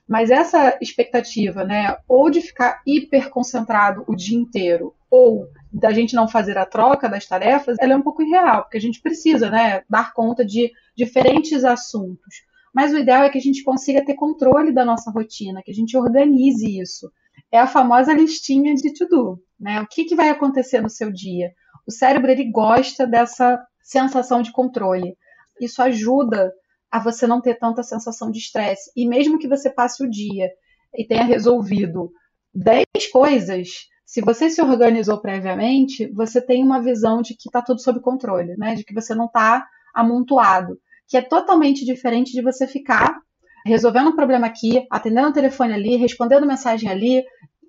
Mas 0.08 0.32
essa 0.32 0.78
expectativa, 0.82 1.64
né, 1.64 1.98
ou 2.08 2.30
de 2.30 2.42
ficar 2.42 2.82
hiper 2.86 3.30
concentrado 3.30 4.04
o 4.08 4.16
dia 4.16 4.38
inteiro, 4.38 4.96
ou 5.12 5.48
da 5.80 5.92
gente 5.92 6.16
não 6.16 6.28
fazer 6.28 6.58
a 6.58 6.66
troca 6.66 7.08
das 7.08 7.26
tarefas, 7.26 7.78
ela 7.80 7.94
é 7.94 7.96
um 7.96 8.02
pouco 8.02 8.24
irreal, 8.24 8.64
porque 8.64 8.78
a 8.78 8.82
gente 8.82 9.02
precisa, 9.02 9.50
né, 9.50 9.84
dar 9.90 10.14
conta 10.14 10.46
de 10.46 10.72
diferentes 10.96 11.64
assuntos. 11.64 12.46
Mas 12.74 12.94
o 12.94 12.98
ideal 12.98 13.24
é 13.24 13.30
que 13.30 13.38
a 13.38 13.42
gente 13.42 13.64
consiga 13.64 14.04
ter 14.04 14.16
controle 14.16 14.72
da 14.72 14.86
nossa 14.86 15.10
rotina, 15.12 15.62
que 15.64 15.72
a 15.72 15.74
gente 15.74 15.96
organize 15.98 16.80
isso 16.80 17.12
é 17.52 17.60
a 17.60 17.68
famosa 17.68 18.14
listinha 18.14 18.74
de 18.76 18.94
to-do. 18.94 19.42
Né? 19.60 19.82
O 19.82 19.88
que, 19.88 20.06
que 20.06 20.16
vai 20.16 20.30
acontecer 20.30 20.82
no 20.82 20.90
seu 20.90 21.12
dia? 21.12 21.52
O 21.88 21.92
cérebro 21.92 22.30
ele 22.30 22.52
gosta 22.52 23.08
dessa 23.08 23.62
sensação 23.82 24.42
de 24.42 24.52
controle. 24.52 25.18
Isso 25.60 25.82
ajuda 25.82 26.54
a 26.92 27.00
você 27.00 27.26
não 27.26 27.42
ter 27.42 27.56
tanta 27.56 27.84
sensação 27.84 28.32
de 28.32 28.40
estresse. 28.40 28.92
E 28.96 29.08
mesmo 29.08 29.40
que 29.40 29.48
você 29.48 29.70
passe 29.70 30.04
o 30.04 30.10
dia 30.10 30.50
e 30.96 31.06
tenha 31.06 31.24
resolvido 31.24 32.12
10 32.54 32.86
coisas, 33.12 33.88
se 34.08 34.22
você 34.22 34.50
se 34.50 34.62
organizou 34.62 35.20
previamente, 35.20 36.10
você 36.14 36.42
tem 36.42 36.64
uma 36.64 36.82
visão 36.82 37.22
de 37.22 37.34
que 37.34 37.50
está 37.50 37.62
tudo 37.62 37.82
sob 37.82 38.00
controle, 38.00 38.56
né? 38.56 38.74
de 38.74 38.86
que 38.86 38.94
você 38.94 39.14
não 39.14 39.26
está 39.26 39.68
amontoado, 39.94 40.80
que 41.10 41.18
é 41.18 41.22
totalmente 41.22 41.84
diferente 41.84 42.32
de 42.32 42.42
você 42.42 42.66
ficar 42.66 43.20
resolvendo 43.66 44.08
um 44.08 44.16
problema 44.16 44.48
aqui, 44.48 44.88
atendendo 44.90 45.28
o 45.28 45.34
telefone 45.34 45.74
ali, 45.74 45.98
respondendo 45.98 46.48
mensagem 46.48 46.90
ali, 46.90 47.22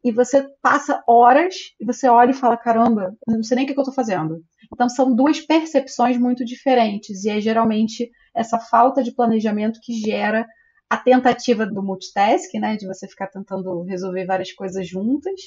e 0.05 0.13
você 0.13 0.47
passa 0.63 1.03
horas 1.09 1.57
e 1.81 1.85
você 1.85 2.09
olha 2.09 2.31
e 2.31 2.35
fala: 2.35 2.57
caramba, 2.57 3.17
não 3.27 3.43
sei 3.43 3.57
nem 3.57 3.65
o 3.65 3.69
que 3.69 3.77
eu 3.77 3.83
estou 3.83 3.95
fazendo. 3.95 4.41
Então 4.73 4.89
são 4.89 5.13
duas 5.13 5.41
percepções 5.41 6.17
muito 6.17 6.45
diferentes, 6.45 7.25
e 7.25 7.31
é 7.31 7.41
geralmente 7.41 8.13
essa 8.33 8.61
falta 8.61 9.03
de 9.03 9.13
planejamento 9.13 9.81
que 9.83 9.95
gera 9.95 10.47
a 10.89 10.97
tentativa 10.97 11.67
do 11.67 11.83
multitask, 11.83 12.55
né, 12.55 12.77
de 12.77 12.87
você 12.87 13.09
ficar 13.09 13.27
tentando 13.27 13.83
resolver 13.83 14.25
várias 14.25 14.53
coisas 14.53 14.89
juntas, 14.89 15.41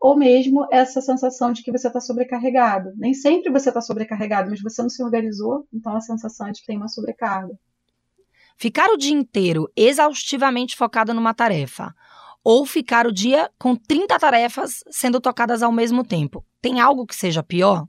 ou 0.00 0.16
mesmo 0.16 0.66
essa 0.70 1.00
sensação 1.00 1.52
de 1.52 1.62
que 1.62 1.72
você 1.72 1.88
está 1.88 2.00
sobrecarregado. 2.00 2.92
Nem 2.96 3.14
sempre 3.14 3.50
você 3.50 3.70
está 3.70 3.80
sobrecarregado, 3.80 4.50
mas 4.50 4.62
você 4.62 4.80
não 4.82 4.88
se 4.88 5.02
organizou, 5.02 5.66
então 5.72 5.96
a 5.96 6.00
sensação 6.00 6.46
é 6.46 6.52
de 6.52 6.60
que 6.60 6.66
tem 6.66 6.76
uma 6.76 6.88
sobrecarga. 6.88 7.58
Ficar 8.56 8.90
o 8.90 8.96
dia 8.96 9.14
inteiro 9.14 9.70
exaustivamente 9.76 10.76
focado 10.76 11.14
numa 11.14 11.34
tarefa 11.34 11.94
ou 12.42 12.64
ficar 12.64 13.06
o 13.06 13.12
dia 13.12 13.50
com 13.58 13.76
30 13.76 14.18
tarefas 14.18 14.82
sendo 14.90 15.20
tocadas 15.20 15.62
ao 15.62 15.72
mesmo 15.72 16.04
tempo. 16.04 16.44
Tem 16.60 16.80
algo 16.80 17.06
que 17.06 17.14
seja 17.14 17.42
pior? 17.42 17.86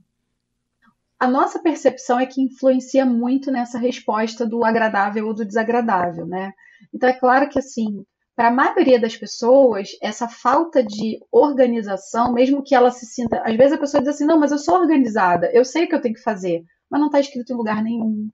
A 1.18 1.26
nossa 1.26 1.58
percepção 1.58 2.18
é 2.18 2.26
que 2.26 2.40
influencia 2.40 3.04
muito 3.04 3.50
nessa 3.50 3.78
resposta 3.78 4.46
do 4.46 4.64
agradável 4.64 5.26
ou 5.26 5.34
do 5.34 5.44
desagradável, 5.44 6.26
né? 6.26 6.52
Então 6.94 7.08
é 7.08 7.12
claro 7.12 7.48
que 7.48 7.58
assim, 7.58 8.04
para 8.36 8.48
a 8.48 8.52
maioria 8.52 8.98
das 8.98 9.16
pessoas, 9.16 9.90
essa 10.02 10.28
falta 10.28 10.82
de 10.82 11.18
organização, 11.30 12.32
mesmo 12.32 12.62
que 12.62 12.74
ela 12.74 12.90
se 12.90 13.06
sinta, 13.06 13.42
às 13.44 13.56
vezes 13.56 13.72
a 13.72 13.78
pessoa 13.78 14.02
diz 14.02 14.14
assim: 14.14 14.24
"Não, 14.24 14.38
mas 14.38 14.52
eu 14.52 14.58
sou 14.58 14.76
organizada, 14.76 15.50
eu 15.52 15.64
sei 15.64 15.84
o 15.84 15.88
que 15.88 15.94
eu 15.94 16.00
tenho 16.00 16.14
que 16.14 16.22
fazer", 16.22 16.62
mas 16.90 17.00
não 17.00 17.08
está 17.08 17.20
escrito 17.20 17.52
em 17.52 17.56
lugar 17.56 17.82
nenhum. 17.82 18.30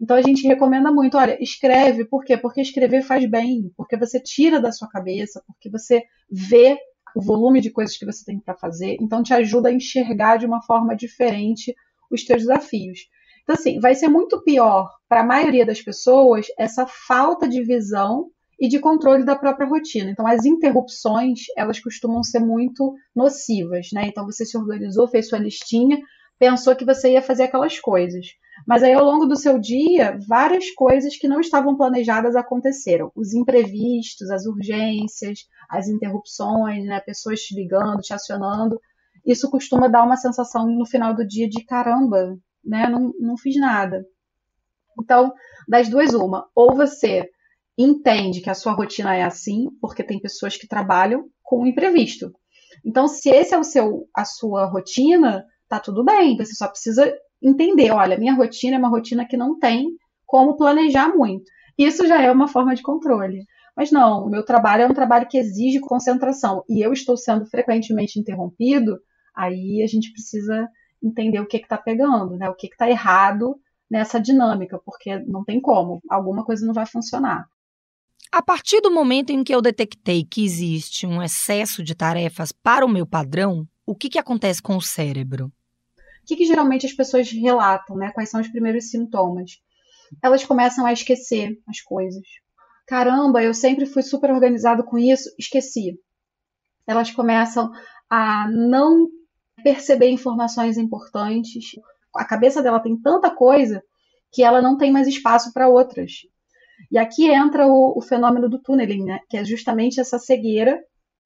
Então 0.00 0.16
a 0.16 0.22
gente 0.22 0.46
recomenda 0.46 0.90
muito, 0.90 1.16
olha, 1.16 1.40
escreve, 1.40 2.04
por 2.04 2.24
quê? 2.24 2.36
Porque 2.36 2.60
escrever 2.60 3.02
faz 3.02 3.24
bem, 3.30 3.70
porque 3.76 3.96
você 3.96 4.20
tira 4.20 4.60
da 4.60 4.72
sua 4.72 4.88
cabeça, 4.88 5.42
porque 5.46 5.70
você 5.70 6.02
vê 6.30 6.76
o 7.14 7.22
volume 7.22 7.60
de 7.60 7.70
coisas 7.70 7.96
que 7.96 8.06
você 8.06 8.24
tem 8.24 8.40
para 8.40 8.56
fazer, 8.56 8.96
então 9.00 9.22
te 9.22 9.34
ajuda 9.34 9.68
a 9.68 9.72
enxergar 9.72 10.38
de 10.38 10.46
uma 10.46 10.62
forma 10.62 10.96
diferente 10.96 11.74
os 12.10 12.24
teus 12.24 12.42
desafios. 12.42 13.00
Então 13.42 13.54
assim, 13.54 13.78
vai 13.78 13.94
ser 13.94 14.08
muito 14.08 14.42
pior 14.42 14.90
para 15.08 15.20
a 15.20 15.26
maioria 15.26 15.66
das 15.66 15.80
pessoas 15.80 16.46
essa 16.58 16.86
falta 16.86 17.48
de 17.48 17.62
visão 17.62 18.30
e 18.62 18.68
de 18.68 18.78
controle 18.78 19.24
da 19.24 19.34
própria 19.34 19.66
rotina. 19.66 20.08
Então, 20.08 20.24
as 20.24 20.44
interrupções, 20.44 21.40
elas 21.56 21.80
costumam 21.80 22.22
ser 22.22 22.38
muito 22.38 22.94
nocivas, 23.14 23.88
né? 23.92 24.04
Então, 24.06 24.24
você 24.24 24.46
se 24.46 24.56
organizou, 24.56 25.08
fez 25.08 25.28
sua 25.28 25.40
listinha, 25.40 25.98
pensou 26.38 26.76
que 26.76 26.84
você 26.84 27.10
ia 27.10 27.20
fazer 27.20 27.42
aquelas 27.42 27.80
coisas. 27.80 28.24
Mas 28.64 28.84
aí, 28.84 28.92
ao 28.92 29.04
longo 29.04 29.26
do 29.26 29.34
seu 29.34 29.58
dia, 29.58 30.16
várias 30.28 30.70
coisas 30.70 31.16
que 31.16 31.26
não 31.26 31.40
estavam 31.40 31.76
planejadas 31.76 32.36
aconteceram. 32.36 33.10
Os 33.16 33.34
imprevistos, 33.34 34.30
as 34.30 34.46
urgências, 34.46 35.40
as 35.68 35.88
interrupções, 35.88 36.84
né? 36.84 37.00
pessoas 37.00 37.40
te 37.40 37.56
ligando, 37.56 38.00
te 38.00 38.14
acionando. 38.14 38.80
Isso 39.26 39.50
costuma 39.50 39.88
dar 39.88 40.04
uma 40.04 40.16
sensação 40.16 40.68
no 40.68 40.86
final 40.86 41.16
do 41.16 41.26
dia 41.26 41.48
de 41.48 41.64
caramba, 41.64 42.38
né? 42.64 42.88
não, 42.88 43.12
não 43.18 43.36
fiz 43.36 43.56
nada. 43.56 44.06
Então, 45.00 45.32
das 45.68 45.88
duas, 45.88 46.14
uma. 46.14 46.46
Ou 46.54 46.76
você 46.76 47.28
entende 47.76 48.40
que 48.40 48.50
a 48.50 48.54
sua 48.54 48.72
rotina 48.72 49.14
é 49.14 49.22
assim, 49.22 49.68
porque 49.80 50.04
tem 50.04 50.20
pessoas 50.20 50.56
que 50.56 50.68
trabalham 50.68 51.26
com 51.42 51.62
o 51.62 51.66
imprevisto. 51.66 52.32
Então, 52.84 53.06
se 53.06 53.30
esse 53.30 53.54
é 53.54 53.58
o 53.58 53.64
seu, 53.64 54.08
a 54.14 54.24
sua 54.24 54.66
rotina, 54.66 55.44
tá 55.68 55.78
tudo 55.78 56.04
bem. 56.04 56.36
Você 56.36 56.54
só 56.54 56.68
precisa 56.68 57.12
entender, 57.42 57.90
olha, 57.90 58.18
minha 58.18 58.34
rotina 58.34 58.76
é 58.76 58.78
uma 58.78 58.88
rotina 58.88 59.26
que 59.26 59.36
não 59.36 59.58
tem 59.58 59.86
como 60.26 60.56
planejar 60.56 61.08
muito. 61.14 61.44
Isso 61.76 62.06
já 62.06 62.20
é 62.22 62.30
uma 62.30 62.48
forma 62.48 62.74
de 62.74 62.82
controle. 62.82 63.44
Mas 63.76 63.90
não, 63.90 64.26
o 64.26 64.30
meu 64.30 64.44
trabalho 64.44 64.82
é 64.82 64.86
um 64.86 64.94
trabalho 64.94 65.26
que 65.26 65.38
exige 65.38 65.80
concentração 65.80 66.62
e 66.68 66.84
eu 66.84 66.92
estou 66.92 67.16
sendo 67.16 67.46
frequentemente 67.46 68.18
interrompido, 68.18 68.98
aí 69.34 69.82
a 69.82 69.86
gente 69.86 70.12
precisa 70.12 70.68
entender 71.02 71.40
o 71.40 71.46
que 71.46 71.56
está 71.56 71.78
pegando, 71.78 72.36
né? 72.36 72.48
o 72.48 72.54
que 72.54 72.66
está 72.66 72.88
errado 72.88 73.58
nessa 73.90 74.20
dinâmica, 74.20 74.78
porque 74.84 75.18
não 75.26 75.42
tem 75.44 75.60
como, 75.60 76.00
alguma 76.08 76.44
coisa 76.44 76.66
não 76.66 76.74
vai 76.74 76.86
funcionar. 76.86 77.46
A 78.32 78.40
partir 78.40 78.80
do 78.80 78.90
momento 78.90 79.28
em 79.28 79.44
que 79.44 79.54
eu 79.54 79.60
detectei 79.60 80.24
que 80.24 80.42
existe 80.42 81.06
um 81.06 81.22
excesso 81.22 81.84
de 81.84 81.94
tarefas 81.94 82.50
para 82.50 82.82
o 82.82 82.88
meu 82.88 83.06
padrão, 83.06 83.68
o 83.84 83.94
que, 83.94 84.08
que 84.08 84.18
acontece 84.18 84.62
com 84.62 84.74
o 84.74 84.80
cérebro? 84.80 85.52
O 85.98 86.26
que, 86.26 86.36
que 86.36 86.46
geralmente 86.46 86.86
as 86.86 86.94
pessoas 86.94 87.30
relatam, 87.30 87.94
né? 87.94 88.10
Quais 88.10 88.30
são 88.30 88.40
os 88.40 88.48
primeiros 88.48 88.88
sintomas? 88.88 89.60
Elas 90.22 90.46
começam 90.46 90.86
a 90.86 90.94
esquecer 90.94 91.60
as 91.68 91.82
coisas. 91.82 92.22
Caramba, 92.86 93.42
eu 93.42 93.52
sempre 93.52 93.84
fui 93.84 94.02
super 94.02 94.30
organizado 94.30 94.82
com 94.82 94.98
isso, 94.98 95.28
esqueci. 95.38 96.00
Elas 96.86 97.10
começam 97.10 97.70
a 98.08 98.48
não 98.50 99.08
perceber 99.62 100.08
informações 100.08 100.78
importantes. 100.78 101.72
A 102.16 102.24
cabeça 102.24 102.62
dela 102.62 102.80
tem 102.80 102.96
tanta 102.98 103.30
coisa 103.30 103.82
que 104.32 104.42
ela 104.42 104.62
não 104.62 104.78
tem 104.78 104.90
mais 104.90 105.06
espaço 105.06 105.52
para 105.52 105.68
outras. 105.68 106.12
E 106.90 106.98
aqui 106.98 107.30
entra 107.30 107.66
o, 107.66 107.96
o 107.96 108.02
fenômeno 108.02 108.48
do 108.48 108.60
tunneling, 108.60 109.04
né? 109.04 109.20
que 109.28 109.36
é 109.36 109.44
justamente 109.44 110.00
essa 110.00 110.18
cegueira. 110.18 110.80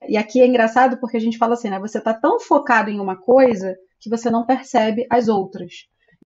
E 0.08 0.16
aqui 0.16 0.40
é 0.40 0.46
engraçado 0.46 0.98
porque 0.98 1.16
a 1.16 1.20
gente 1.20 1.38
fala 1.38 1.54
assim, 1.54 1.70
né? 1.70 1.78
Você 1.80 1.98
está 1.98 2.12
tão 2.12 2.38
focado 2.38 2.90
em 2.90 3.00
uma 3.00 3.16
coisa 3.16 3.74
que 4.00 4.10
você 4.10 4.30
não 4.30 4.44
percebe 4.44 5.06
as 5.10 5.26
outras. 5.28 5.72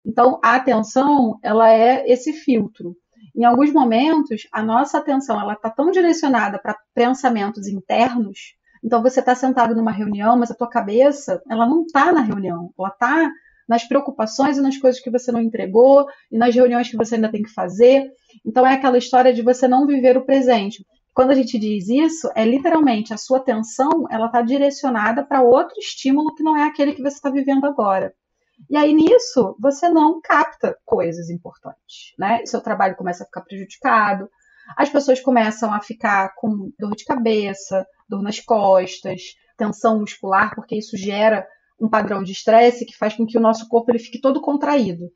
Então, 0.04 0.40
a 0.42 0.56
atenção, 0.56 1.38
ela 1.42 1.70
é 1.70 2.10
esse 2.10 2.32
filtro. 2.32 2.96
Em 3.36 3.44
alguns 3.44 3.72
momentos, 3.72 4.48
a 4.50 4.62
nossa 4.62 4.98
atenção 4.98 5.40
ela 5.40 5.52
está 5.52 5.70
tão 5.70 5.90
direcionada 5.90 6.58
para 6.58 6.76
pensamentos 6.94 7.68
internos. 7.68 8.56
Então, 8.82 9.02
você 9.02 9.20
está 9.20 9.34
sentado 9.34 9.74
numa 9.74 9.92
reunião, 9.92 10.36
mas 10.36 10.50
a 10.50 10.54
tua 10.54 10.68
cabeça, 10.68 11.42
ela 11.48 11.66
não 11.66 11.82
está 11.82 12.10
na 12.10 12.20
reunião. 12.20 12.72
Ela 12.78 12.88
está 12.88 13.30
nas 13.68 13.84
preocupações 13.84 14.56
e 14.56 14.62
nas 14.62 14.78
coisas 14.78 15.00
que 15.00 15.10
você 15.10 15.30
não 15.30 15.40
entregou 15.40 16.06
e 16.32 16.38
nas 16.38 16.54
reuniões 16.54 16.88
que 16.88 16.96
você 16.96 17.16
ainda 17.16 17.30
tem 17.30 17.42
que 17.42 17.52
fazer. 17.52 18.10
Então 18.44 18.66
é 18.66 18.74
aquela 18.74 18.98
história 18.98 19.32
de 19.32 19.42
você 19.42 19.68
não 19.68 19.86
viver 19.86 20.16
o 20.16 20.24
presente. 20.24 20.84
Quando 21.14 21.30
a 21.30 21.34
gente 21.34 21.58
diz 21.58 21.88
isso, 21.88 22.30
é 22.34 22.44
literalmente 22.44 23.12
a 23.12 23.16
sua 23.16 23.38
atenção 23.38 24.06
ela 24.10 24.26
está 24.26 24.40
direcionada 24.40 25.24
para 25.24 25.42
outro 25.42 25.78
estímulo 25.78 26.34
que 26.34 26.42
não 26.42 26.56
é 26.56 26.62
aquele 26.62 26.92
que 26.92 27.02
você 27.02 27.16
está 27.16 27.28
vivendo 27.28 27.66
agora. 27.66 28.14
E 28.70 28.76
aí 28.76 28.94
nisso 28.94 29.56
você 29.60 29.88
não 29.88 30.20
capta 30.20 30.76
coisas 30.84 31.28
importantes, 31.28 32.14
né? 32.18 32.44
Seu 32.46 32.60
trabalho 32.60 32.96
começa 32.96 33.22
a 33.22 33.26
ficar 33.26 33.42
prejudicado, 33.42 34.28
as 34.76 34.88
pessoas 34.88 35.20
começam 35.20 35.72
a 35.72 35.80
ficar 35.80 36.34
com 36.34 36.70
dor 36.78 36.94
de 36.94 37.04
cabeça, 37.04 37.86
dor 38.08 38.22
nas 38.22 38.40
costas, 38.40 39.36
tensão 39.56 40.00
muscular, 40.00 40.54
porque 40.54 40.76
isso 40.76 40.96
gera 40.96 41.46
um 41.80 41.88
padrão 41.88 42.22
de 42.22 42.32
estresse 42.32 42.84
que 42.84 42.96
faz 42.96 43.14
com 43.14 43.26
que 43.26 43.38
o 43.38 43.40
nosso 43.40 43.68
corpo 43.68 43.90
ele 43.90 43.98
fique 43.98 44.20
todo 44.20 44.40
contraído. 44.40 45.10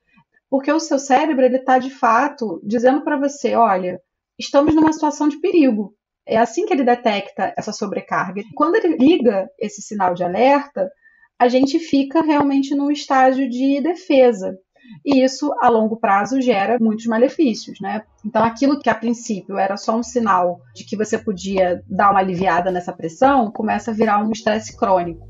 Porque 0.49 0.71
o 0.71 0.81
seu 0.81 0.99
cérebro 0.99 1.45
ele 1.45 1.57
está 1.57 1.79
de 1.79 1.91
fato 1.91 2.61
dizendo 2.63 3.03
para 3.03 3.17
você, 3.17 3.55
olha, 3.55 4.01
estamos 4.39 4.75
numa 4.75 4.93
situação 4.93 5.29
de 5.29 5.41
perigo. 5.41 5.95
É 6.27 6.37
assim 6.37 6.67
que 6.67 6.73
ele 6.73 6.85
detecta 6.85 7.53
essa 7.57 7.73
sobrecarga. 7.73 8.43
Quando 8.55 8.77
ele 8.77 8.97
liga 8.97 9.49
esse 9.59 9.83
sinal 9.83 10.15
de 10.15 10.23
alerta, 10.23 10.91
a 11.39 11.49
gente 11.49 11.79
fica 11.79 12.23
realmente 12.23 12.75
num 12.75 12.91
estágio 12.91 13.49
de 13.49 13.81
defesa. 13.81 14.57
E 15.05 15.25
isso, 15.25 15.53
a 15.61 15.69
longo 15.69 15.97
prazo, 15.97 16.41
gera 16.41 16.79
muitos 16.81 17.07
malefícios, 17.07 17.81
né? 17.81 18.03
Então, 18.25 18.45
aquilo 18.45 18.79
que 18.79 18.91
a 18.91 18.95
princípio 18.95 19.57
era 19.57 19.77
só 19.77 19.97
um 19.97 20.03
sinal 20.03 20.61
de 20.75 20.85
que 20.85 20.97
você 20.97 21.19
podia 21.19 21.83
dar 21.89 22.11
uma 22.11 22.21
aliviada 22.21 22.71
nessa 22.71 22.93
pressão, 22.93 23.51
começa 23.51 23.91
a 23.91 23.95
virar 23.95 24.25
um 24.25 24.31
estresse 24.31 24.77
crônico. 24.77 25.27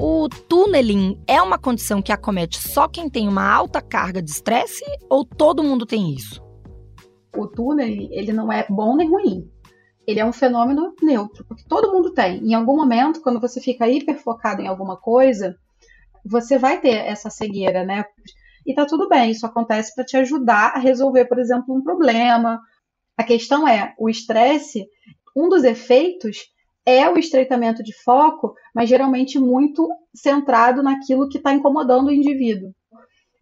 O 0.00 0.28
tunneling 0.28 1.20
é 1.26 1.42
uma 1.42 1.58
condição 1.58 2.00
que 2.00 2.12
acomete 2.12 2.56
só 2.60 2.86
quem 2.86 3.10
tem 3.10 3.26
uma 3.26 3.52
alta 3.52 3.82
carga 3.82 4.22
de 4.22 4.30
estresse 4.30 4.84
ou 5.10 5.24
todo 5.24 5.64
mundo 5.64 5.84
tem 5.84 6.14
isso? 6.14 6.40
O 7.36 7.48
tunneling, 7.48 8.08
ele 8.12 8.32
não 8.32 8.52
é 8.52 8.64
bom 8.70 8.94
nem 8.94 9.10
ruim. 9.10 9.50
Ele 10.06 10.20
é 10.20 10.24
um 10.24 10.32
fenômeno 10.32 10.94
neutro, 11.02 11.44
porque 11.44 11.64
todo 11.68 11.92
mundo 11.92 12.14
tem. 12.14 12.38
Em 12.44 12.54
algum 12.54 12.76
momento, 12.76 13.20
quando 13.20 13.40
você 13.40 13.60
fica 13.60 13.88
hiper 13.88 14.22
focado 14.22 14.62
em 14.62 14.68
alguma 14.68 14.96
coisa, 14.96 15.58
você 16.24 16.58
vai 16.58 16.80
ter 16.80 16.94
essa 16.94 17.28
cegueira, 17.28 17.84
né? 17.84 18.04
E 18.64 18.74
tá 18.74 18.86
tudo 18.86 19.08
bem, 19.08 19.32
isso 19.32 19.46
acontece 19.46 19.92
para 19.96 20.04
te 20.04 20.16
ajudar 20.16 20.74
a 20.76 20.78
resolver, 20.78 21.24
por 21.24 21.40
exemplo, 21.40 21.74
um 21.74 21.82
problema. 21.82 22.60
A 23.16 23.24
questão 23.24 23.66
é, 23.66 23.94
o 23.98 24.08
estresse, 24.08 24.86
um 25.36 25.48
dos 25.48 25.64
efeitos 25.64 26.46
é 26.88 27.06
o 27.10 27.18
estreitamento 27.18 27.82
de 27.82 27.92
foco, 28.02 28.54
mas 28.74 28.88
geralmente 28.88 29.38
muito 29.38 29.86
centrado 30.14 30.82
naquilo 30.82 31.28
que 31.28 31.36
está 31.36 31.52
incomodando 31.52 32.08
o 32.08 32.12
indivíduo. 32.12 32.72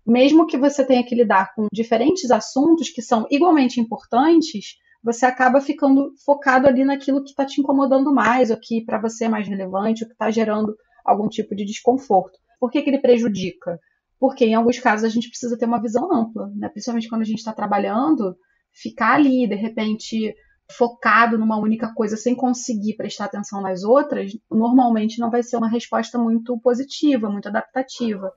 Mesmo 0.04 0.46
que 0.46 0.58
você 0.58 0.84
tenha 0.84 1.04
que 1.04 1.14
lidar 1.14 1.54
com 1.54 1.68
diferentes 1.72 2.32
assuntos 2.32 2.90
que 2.90 3.00
são 3.00 3.24
igualmente 3.30 3.80
importantes, 3.80 4.76
você 5.02 5.24
acaba 5.24 5.60
ficando 5.60 6.12
focado 6.24 6.66
ali 6.66 6.84
naquilo 6.84 7.22
que 7.22 7.30
está 7.30 7.44
te 7.46 7.60
incomodando 7.60 8.12
mais, 8.12 8.50
ou 8.50 8.56
que 8.60 8.84
para 8.84 9.00
você 9.00 9.26
é 9.26 9.28
mais 9.28 9.46
relevante, 9.46 10.02
ou 10.02 10.08
que 10.08 10.14
está 10.14 10.28
gerando 10.28 10.74
algum 11.04 11.28
tipo 11.28 11.54
de 11.54 11.64
desconforto. 11.64 12.36
Por 12.58 12.68
que, 12.68 12.82
que 12.82 12.90
ele 12.90 12.98
prejudica? 12.98 13.78
Porque 14.18 14.44
em 14.44 14.54
alguns 14.54 14.80
casos 14.80 15.04
a 15.04 15.08
gente 15.08 15.28
precisa 15.28 15.56
ter 15.56 15.66
uma 15.66 15.80
visão 15.80 16.12
ampla, 16.12 16.50
né? 16.56 16.68
principalmente 16.68 17.08
quando 17.08 17.22
a 17.22 17.26
gente 17.26 17.38
está 17.38 17.52
trabalhando, 17.52 18.36
ficar 18.72 19.14
ali, 19.14 19.46
de 19.46 19.54
repente, 19.54 20.34
focado 20.70 21.38
numa 21.38 21.58
única 21.58 21.92
coisa 21.94 22.16
sem 22.16 22.34
conseguir 22.34 22.96
prestar 22.96 23.26
atenção 23.26 23.60
nas 23.60 23.84
outras, 23.84 24.32
normalmente 24.50 25.18
não 25.18 25.30
vai 25.30 25.42
ser 25.42 25.56
uma 25.56 25.68
resposta 25.68 26.18
muito 26.18 26.58
positiva, 26.60 27.30
muito 27.30 27.48
adaptativa. 27.48 28.32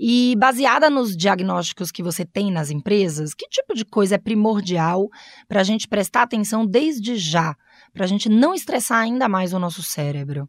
E 0.00 0.36
baseada 0.36 0.88
nos 0.88 1.16
diagnósticos 1.16 1.90
que 1.90 2.04
você 2.04 2.24
tem 2.24 2.52
nas 2.52 2.70
empresas, 2.70 3.34
que 3.34 3.48
tipo 3.48 3.74
de 3.74 3.84
coisa 3.84 4.14
é 4.14 4.18
primordial 4.18 5.08
para 5.48 5.60
a 5.60 5.64
gente 5.64 5.88
prestar 5.88 6.22
atenção 6.22 6.64
desde 6.64 7.16
já, 7.16 7.56
para 7.92 8.04
a 8.04 8.08
gente 8.08 8.28
não 8.28 8.54
estressar 8.54 9.00
ainda 9.00 9.28
mais 9.28 9.52
o 9.52 9.58
nosso 9.58 9.82
cérebro? 9.82 10.48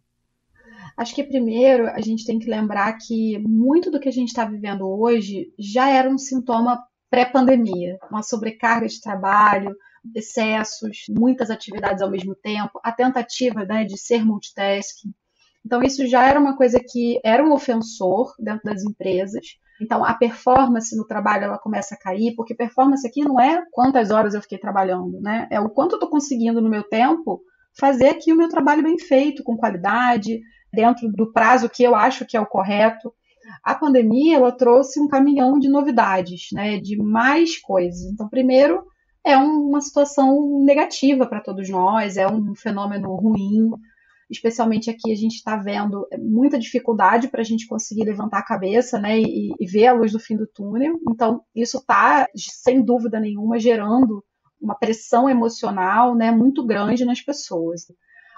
Acho 0.95 1.15
que 1.15 1.23
primeiro 1.23 1.87
a 1.87 2.01
gente 2.01 2.25
tem 2.25 2.37
que 2.37 2.49
lembrar 2.49 2.93
que 2.97 3.39
muito 3.39 3.89
do 3.89 3.99
que 3.99 4.09
a 4.09 4.11
gente 4.11 4.27
está 4.27 4.45
vivendo 4.45 4.87
hoje 4.87 5.51
já 5.57 5.89
era 5.89 6.09
um 6.09 6.17
sintoma 6.17 6.83
pré-pandemia, 7.09 7.97
uma 8.11 8.21
sobrecarga 8.21 8.87
de 8.87 9.01
trabalho, 9.01 9.75
excessos, 10.15 11.05
muitas 11.09 11.49
atividades 11.49 12.01
ao 12.01 12.09
mesmo 12.09 12.35
tempo, 12.35 12.79
a 12.83 12.91
tentativa 12.91 13.65
né, 13.65 13.83
de 13.83 13.97
ser 13.97 14.25
multitasking. 14.25 15.13
Então, 15.65 15.81
isso 15.83 16.07
já 16.07 16.25
era 16.25 16.39
uma 16.39 16.55
coisa 16.55 16.79
que 16.79 17.19
era 17.23 17.43
um 17.43 17.51
ofensor 17.51 18.33
dentro 18.39 18.63
das 18.63 18.83
empresas. 18.83 19.57
Então, 19.81 20.03
a 20.03 20.13
performance 20.13 20.95
no 20.95 21.05
trabalho 21.05 21.45
ela 21.45 21.57
começa 21.57 21.95
a 21.95 21.97
cair, 21.97 22.33
porque 22.35 22.55
performance 22.55 23.07
aqui 23.07 23.23
não 23.23 23.39
é 23.39 23.63
quantas 23.71 24.11
horas 24.11 24.33
eu 24.33 24.41
fiquei 24.41 24.57
trabalhando, 24.57 25.21
né? 25.21 25.47
É 25.49 25.59
o 25.59 25.69
quanto 25.69 25.93
eu 25.93 25.97
estou 25.97 26.09
conseguindo 26.09 26.61
no 26.61 26.69
meu 26.69 26.83
tempo 26.83 27.41
fazer 27.77 28.09
aqui 28.09 28.33
o 28.33 28.35
meu 28.35 28.49
trabalho 28.49 28.83
bem 28.83 28.97
feito, 28.97 29.43
com 29.43 29.55
qualidade, 29.55 30.41
dentro 30.73 31.09
do 31.09 31.31
prazo 31.31 31.69
que 31.69 31.83
eu 31.83 31.95
acho 31.95 32.25
que 32.25 32.35
é 32.35 32.41
o 32.41 32.45
correto. 32.45 33.13
A 33.63 33.73
pandemia 33.73 34.35
ela 34.35 34.51
trouxe 34.51 34.99
um 34.99 35.07
caminhão 35.07 35.57
de 35.57 35.69
novidades, 35.69 36.47
né? 36.51 36.77
De 36.77 36.97
mais 36.97 37.57
coisas. 37.57 38.01
Então, 38.11 38.27
primeiro, 38.27 38.83
é 39.25 39.37
uma 39.37 39.81
situação 39.81 40.63
negativa 40.63 41.25
para 41.25 41.41
todos 41.41 41.69
nós, 41.69 42.17
é 42.17 42.27
um 42.27 42.55
fenômeno 42.55 43.13
ruim. 43.15 43.69
Especialmente 44.29 44.89
aqui 44.89 45.11
a 45.11 45.15
gente 45.15 45.35
está 45.35 45.57
vendo 45.57 46.07
muita 46.19 46.59
dificuldade 46.59 47.27
para 47.27 47.41
a 47.41 47.43
gente 47.43 47.67
conseguir 47.67 48.05
levantar 48.05 48.39
a 48.39 48.45
cabeça 48.45 48.99
né, 48.99 49.19
e, 49.19 49.51
e 49.59 49.65
ver 49.65 49.87
a 49.87 49.93
luz 49.93 50.11
do 50.11 50.19
fim 50.19 50.37
do 50.37 50.47
túnel. 50.47 50.99
Então, 51.09 51.41
isso 51.55 51.77
está, 51.77 52.27
sem 52.35 52.83
dúvida 52.83 53.19
nenhuma, 53.19 53.59
gerando 53.59 54.23
uma 54.61 54.75
pressão 54.75 55.29
emocional 55.29 56.15
né, 56.15 56.31
muito 56.31 56.65
grande 56.65 57.05
nas 57.05 57.21
pessoas. 57.21 57.85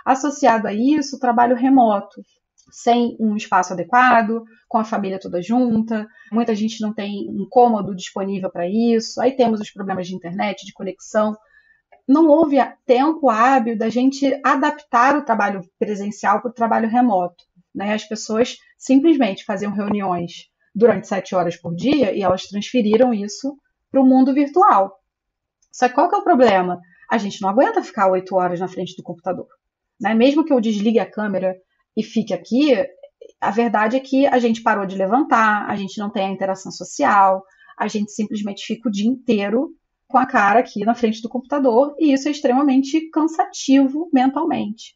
Associado 0.06 0.68
a 0.68 0.74
isso, 0.74 1.18
o 1.18 1.20
trabalho 1.20 1.56
remoto 1.56 2.22
sem 2.72 3.16
um 3.20 3.36
espaço 3.36 3.74
adequado, 3.74 4.44
com 4.68 4.78
a 4.78 4.86
família 4.86 5.20
toda 5.20 5.42
junta, 5.42 6.08
muita 6.32 6.56
gente 6.56 6.82
não 6.82 6.94
tem 6.94 7.30
um 7.30 7.46
cômodo 7.50 7.96
disponível 7.96 8.50
para 8.50 8.68
isso, 8.68 9.22
aí 9.22 9.36
temos 9.36 9.60
os 9.60 9.70
problemas 9.70 10.08
de 10.08 10.16
internet, 10.16 10.66
de 10.66 10.74
conexão. 10.74 11.36
Não 12.08 12.28
houve 12.28 12.58
tempo 12.86 13.30
hábil 13.30 13.78
da 13.78 13.90
gente 13.90 14.40
adaptar 14.44 15.18
o 15.18 15.26
trabalho 15.26 15.62
presencial 15.78 16.42
para 16.42 16.50
o 16.50 16.54
trabalho 16.54 16.90
remoto. 16.90 17.44
Né? 17.76 17.94
As 17.94 18.06
pessoas 18.06 18.58
simplesmente 18.78 19.46
faziam 19.46 19.72
reuniões 19.72 20.50
durante 20.74 21.08
sete 21.08 21.36
horas 21.36 21.56
por 21.58 21.76
dia 21.76 22.14
e 22.14 22.24
elas 22.24 22.48
transferiram 22.48 23.14
isso 23.14 23.58
para 23.92 24.02
o 24.02 24.06
mundo 24.06 24.34
virtual. 24.34 25.00
Só 25.72 25.88
que 25.88 25.94
qual 25.94 26.10
que 26.10 26.16
é 26.16 26.18
o 26.18 26.24
problema? 26.24 26.80
A 27.10 27.18
gente 27.18 27.42
não 27.42 27.50
aguenta 27.50 27.84
ficar 27.84 28.10
oito 28.10 28.36
horas 28.36 28.60
na 28.60 28.68
frente 28.68 28.96
do 28.96 29.04
computador. 29.04 29.48
Né? 30.00 30.14
Mesmo 30.14 30.44
que 30.44 30.52
eu 30.52 30.62
desligue 30.62 31.00
a 31.00 31.10
câmera 31.10 31.56
e 31.96 32.04
fique 32.04 32.34
aqui, 32.34 32.76
a 33.40 33.52
verdade 33.52 33.98
é 33.98 34.00
que 34.00 34.26
a 34.28 34.40
gente 34.40 34.62
parou 34.62 34.86
de 34.86 34.96
levantar, 34.96 35.70
a 35.70 35.76
gente 35.76 35.98
não 35.98 36.10
tem 36.10 36.26
a 36.26 36.32
interação 36.32 36.72
social, 36.72 37.44
a 37.78 37.88
gente 37.88 38.12
simplesmente 38.12 38.66
fica 38.66 38.88
o 38.88 38.92
dia 38.92 39.10
inteiro 39.10 39.76
com 40.08 40.18
a 40.18 40.26
cara 40.26 40.60
aqui 40.60 40.86
na 40.86 40.94
frente 40.94 41.22
do 41.22 41.30
computador 41.30 41.96
e 41.98 42.14
isso 42.14 42.28
é 42.28 42.32
extremamente 42.32 43.10
cansativo 43.10 44.10
mentalmente. 44.14 44.96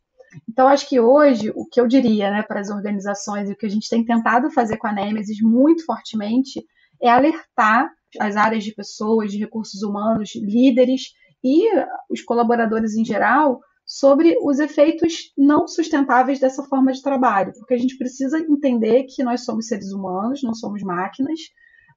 Então, 0.49 0.67
acho 0.67 0.87
que 0.89 0.99
hoje, 0.99 1.51
o 1.55 1.65
que 1.65 1.79
eu 1.79 1.87
diria 1.87 2.29
né, 2.29 2.43
para 2.43 2.59
as 2.59 2.69
organizações 2.69 3.49
e 3.49 3.53
o 3.53 3.55
que 3.55 3.65
a 3.65 3.69
gente 3.69 3.89
tem 3.89 4.03
tentado 4.03 4.51
fazer 4.51 4.77
com 4.77 4.87
a 4.87 4.91
Nemesis 4.91 5.41
muito 5.41 5.85
fortemente 5.85 6.63
é 7.01 7.09
alertar 7.09 7.89
as 8.19 8.35
áreas 8.35 8.63
de 8.63 8.73
pessoas, 8.73 9.31
de 9.31 9.37
recursos 9.37 9.81
humanos, 9.81 10.35
líderes 10.35 11.13
e 11.43 11.67
os 12.09 12.21
colaboradores 12.21 12.95
em 12.95 13.05
geral 13.05 13.61
sobre 13.95 14.37
os 14.41 14.59
efeitos 14.59 15.31
não 15.37 15.69
sustentáveis 15.69 16.37
dessa 16.37 16.61
forma 16.63 16.91
de 16.91 17.01
trabalho, 17.01 17.53
porque 17.57 17.75
a 17.75 17.77
gente 17.77 17.97
precisa 17.97 18.37
entender 18.39 19.05
que 19.05 19.23
nós 19.23 19.45
somos 19.45 19.67
seres 19.67 19.93
humanos, 19.93 20.43
não 20.43 20.53
somos 20.53 20.83
máquinas. 20.83 21.39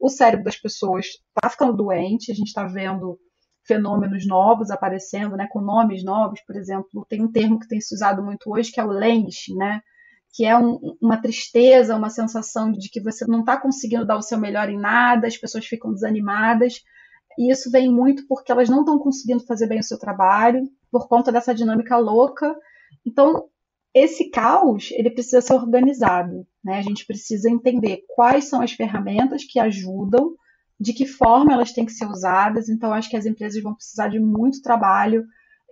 O 0.01 0.09
cérebro 0.09 0.45
das 0.45 0.57
pessoas 0.57 1.07
está 1.07 1.51
ficando 1.51 1.77
doente, 1.77 2.31
a 2.31 2.35
gente 2.37 2.47
está 2.47 2.65
vendo 2.65 3.19
fenômenos 3.67 4.29
novos 4.29 4.71
aparecendo, 4.71 5.37
né, 5.37 5.49
com 5.51 5.61
nomes 5.61 6.05
novos, 6.05 6.41
por 6.47 6.55
exemplo, 6.55 7.05
tem 7.09 7.21
um 7.21 7.33
termo 7.33 7.59
que 7.59 7.67
tem 7.67 7.81
se 7.81 7.93
usado 7.93 8.23
muito 8.23 8.49
hoje 8.49 8.71
que 8.71 8.79
é 8.79 8.85
o 8.85 8.93
languishing, 8.93 9.57
né, 9.57 9.81
que 10.33 10.45
é 10.45 10.57
um, 10.57 10.79
uma 11.03 11.21
tristeza, 11.21 11.97
uma 11.97 12.11
sensação 12.11 12.71
de 12.71 12.89
que 12.91 13.03
você 13.03 13.27
não 13.27 13.41
está 13.41 13.57
conseguindo 13.61 14.07
dar 14.07 14.17
o 14.17 14.23
seu 14.23 14.39
melhor 14.39 14.71
em 14.71 14.79
nada, 14.79 15.27
as 15.27 15.37
pessoas 15.37 15.67
ficam 15.67 15.93
desanimadas, 15.93 16.75
e 17.39 17.53
isso 17.53 17.71
vem 17.71 17.89
muito 17.91 18.27
porque 18.27 18.51
elas 18.51 18.69
não 18.69 18.81
estão 18.81 18.99
conseguindo 18.99 19.47
fazer 19.47 19.69
bem 19.69 19.79
o 19.79 19.85
seu 19.85 19.99
trabalho, 19.99 20.69
por 20.91 21.07
conta 21.07 21.31
dessa 21.31 21.55
dinâmica 21.55 21.97
louca. 21.97 22.55
Então, 23.07 23.45
esse 23.95 24.29
caos, 24.29 24.91
ele 24.93 25.11
precisa 25.11 25.41
ser 25.41 25.55
organizado, 25.55 26.45
né? 26.65 26.79
A 26.79 26.83
gente 26.83 27.07
precisa 27.07 27.49
entender 27.49 28.03
quais 28.09 28.47
são 28.47 28.61
as 28.61 28.73
ferramentas 28.73 29.45
que 29.45 29.61
ajudam 29.61 30.35
de 30.81 30.93
que 30.93 31.07
forma 31.07 31.53
elas 31.53 31.73
têm 31.73 31.87
que 31.87 31.93
ser 31.93 32.07
usadas. 32.07 32.69
Então, 32.69 32.93
acho 32.93 33.09
que 33.09 33.17
as 33.17 33.25
empresas 33.25 33.63
vão 33.63 33.75
precisar 33.75 34.09
de 34.09 34.19
muito 34.19 34.61
trabalho 34.61 35.25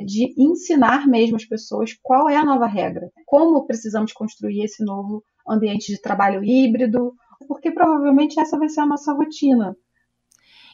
de 0.05 0.35
ensinar 0.37 1.09
mesmo 1.09 1.37
as 1.37 1.45
pessoas 1.45 1.95
qual 2.03 2.29
é 2.29 2.37
a 2.37 2.45
nova 2.45 2.67
regra, 2.67 3.11
como 3.25 3.67
precisamos 3.67 4.13
construir 4.13 4.63
esse 4.63 4.85
novo 4.85 5.25
ambiente 5.49 5.91
de 5.91 6.01
trabalho 6.01 6.45
híbrido, 6.45 7.15
porque 7.49 7.71
provavelmente 7.71 8.39
essa 8.39 8.59
vai 8.59 8.69
ser 8.69 8.81
a 8.81 8.87
nossa 8.87 9.13
rotina. 9.13 9.77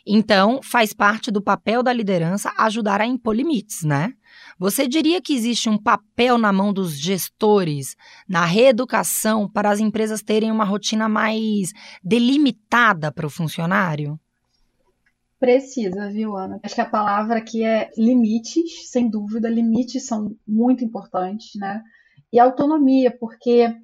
Então, 0.06 0.60
faz 0.62 0.92
parte 0.92 1.30
do 1.30 1.40
papel 1.40 1.82
da 1.82 1.92
liderança 1.92 2.52
ajudar 2.58 3.00
a 3.00 3.06
impor 3.06 3.34
limites, 3.34 3.84
né? 3.84 4.14
Você 4.58 4.86
diria 4.88 5.20
que 5.20 5.34
existe 5.34 5.68
um 5.68 5.78
papel 5.78 6.38
na 6.38 6.52
mão 6.52 6.72
dos 6.72 6.98
gestores 6.98 7.96
na 8.28 8.44
reeducação 8.44 9.48
para 9.48 9.70
as 9.70 9.80
empresas 9.80 10.22
terem 10.22 10.50
uma 10.50 10.64
rotina 10.64 11.08
mais 11.08 11.72
delimitada 12.02 13.12
para 13.12 13.26
o 13.26 13.30
funcionário? 13.30 14.18
Precisa, 15.38 16.08
viu, 16.08 16.36
Ana? 16.36 16.60
Acho 16.62 16.76
que 16.76 16.80
a 16.80 16.88
palavra 16.88 17.38
aqui 17.38 17.64
é 17.64 17.90
limites, 17.96 18.88
sem 18.90 19.10
dúvida. 19.10 19.48
Limites 19.48 20.06
são 20.06 20.36
muito 20.46 20.84
importantes, 20.84 21.56
né? 21.56 21.82
E 22.32 22.38
autonomia, 22.38 23.10
porque 23.18 23.74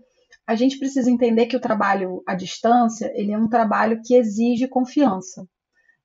a 0.46 0.54
gente 0.54 0.78
precisa 0.78 1.10
entender 1.10 1.46
que 1.46 1.56
o 1.56 1.60
trabalho 1.60 2.22
à 2.26 2.34
distância 2.34 3.12
ele 3.14 3.32
é 3.32 3.38
um 3.38 3.48
trabalho 3.48 4.00
que 4.04 4.14
exige 4.14 4.68
confiança. 4.68 5.46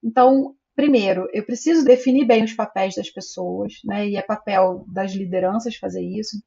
Então, 0.04 0.54
primeiro, 0.76 1.28
eu 1.32 1.46
preciso 1.46 1.86
definir 1.86 2.26
bem 2.26 2.44
os 2.44 2.54
papéis 2.54 2.96
das 2.96 3.10
pessoas, 3.10 3.74
né? 3.86 4.08
E 4.10 4.18
é 4.18 4.22
papel 4.22 4.84
das 4.88 5.14
lideranças 5.14 5.76
fazer 5.76 6.04
isso. 6.04 6.38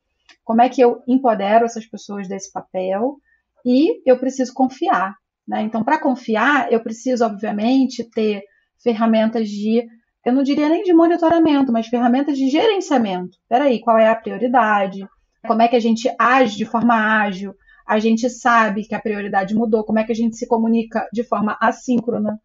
Como 0.44 0.62
é 0.62 0.68
que 0.68 0.80
eu 0.80 1.02
empodero 1.08 1.64
essas 1.64 1.86
pessoas 1.86 2.28
desse 2.28 2.52
papel? 2.52 3.16
E 3.64 4.02
eu 4.08 4.18
preciso 4.18 4.52
confiar, 4.52 5.14
né? 5.46 5.62
Então, 5.62 5.82
para 5.82 5.98
confiar, 5.98 6.70
eu 6.72 6.80
preciso, 6.80 7.24
obviamente, 7.24 8.04
ter 8.04 8.42
ferramentas 8.82 9.48
de, 9.48 9.86
eu 10.24 10.32
não 10.32 10.42
diria 10.42 10.68
nem 10.68 10.82
de 10.82 10.92
monitoramento, 10.92 11.72
mas 11.72 11.86
ferramentas 11.86 12.36
de 12.36 12.48
gerenciamento. 12.48 13.38
Peraí, 13.48 13.80
qual 13.80 13.98
é 13.98 14.08
a 14.08 14.14
prioridade? 14.14 15.06
Como 15.46 15.62
é 15.62 15.68
que 15.68 15.76
a 15.76 15.80
gente 15.80 16.12
age 16.18 16.56
de 16.56 16.64
forma 16.64 16.94
ágil? 16.94 17.54
A 17.86 17.98
gente 17.98 18.28
sabe 18.28 18.84
que 18.84 18.94
a 18.94 19.00
prioridade 19.00 19.54
mudou, 19.54 19.84
como 19.84 19.98
é 19.98 20.04
que 20.04 20.12
a 20.12 20.14
gente 20.14 20.36
se 20.36 20.46
comunica 20.46 21.08
de 21.12 21.22
forma 21.22 21.56
assíncrona? 21.60 22.40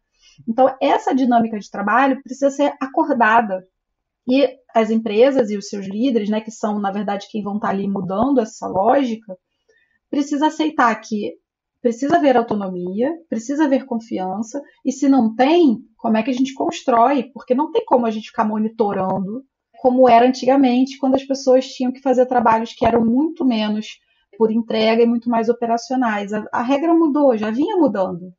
Então, 0.48 0.74
essa 0.80 1.14
dinâmica 1.14 1.58
de 1.58 1.70
trabalho 1.70 2.22
precisa 2.22 2.50
ser 2.50 2.74
acordada. 2.80 3.66
E 4.28 4.48
as 4.74 4.90
empresas 4.90 5.50
e 5.50 5.56
os 5.56 5.68
seus 5.68 5.86
líderes, 5.86 6.28
né, 6.30 6.40
que 6.40 6.50
são, 6.50 6.78
na 6.78 6.90
verdade, 6.90 7.28
quem 7.30 7.42
vão 7.42 7.56
estar 7.56 7.70
ali 7.70 7.88
mudando 7.88 8.40
essa 8.40 8.66
lógica, 8.66 9.36
precisa 10.10 10.46
aceitar 10.46 10.94
que 11.00 11.34
precisa 11.80 12.16
haver 12.16 12.36
autonomia, 12.36 13.12
precisa 13.28 13.64
haver 13.64 13.84
confiança, 13.86 14.62
e 14.84 14.92
se 14.92 15.08
não 15.08 15.34
tem, 15.34 15.78
como 15.96 16.16
é 16.16 16.22
que 16.22 16.30
a 16.30 16.34
gente 16.34 16.54
constrói? 16.54 17.24
Porque 17.34 17.56
não 17.56 17.72
tem 17.72 17.84
como 17.84 18.06
a 18.06 18.10
gente 18.10 18.28
ficar 18.28 18.44
monitorando 18.44 19.44
como 19.82 20.08
era 20.08 20.24
antigamente, 20.24 20.96
quando 20.96 21.16
as 21.16 21.24
pessoas 21.24 21.66
tinham 21.66 21.90
que 21.90 22.00
fazer 22.00 22.24
trabalhos 22.26 22.72
que 22.72 22.86
eram 22.86 23.04
muito 23.04 23.44
menos 23.44 23.98
por 24.38 24.52
entrega 24.52 25.02
e 25.02 25.06
muito 25.06 25.28
mais 25.28 25.48
operacionais. 25.48 26.32
A, 26.32 26.46
a 26.52 26.62
regra 26.62 26.94
mudou, 26.94 27.36
já 27.36 27.50
vinha 27.50 27.76
mudando. 27.76 28.32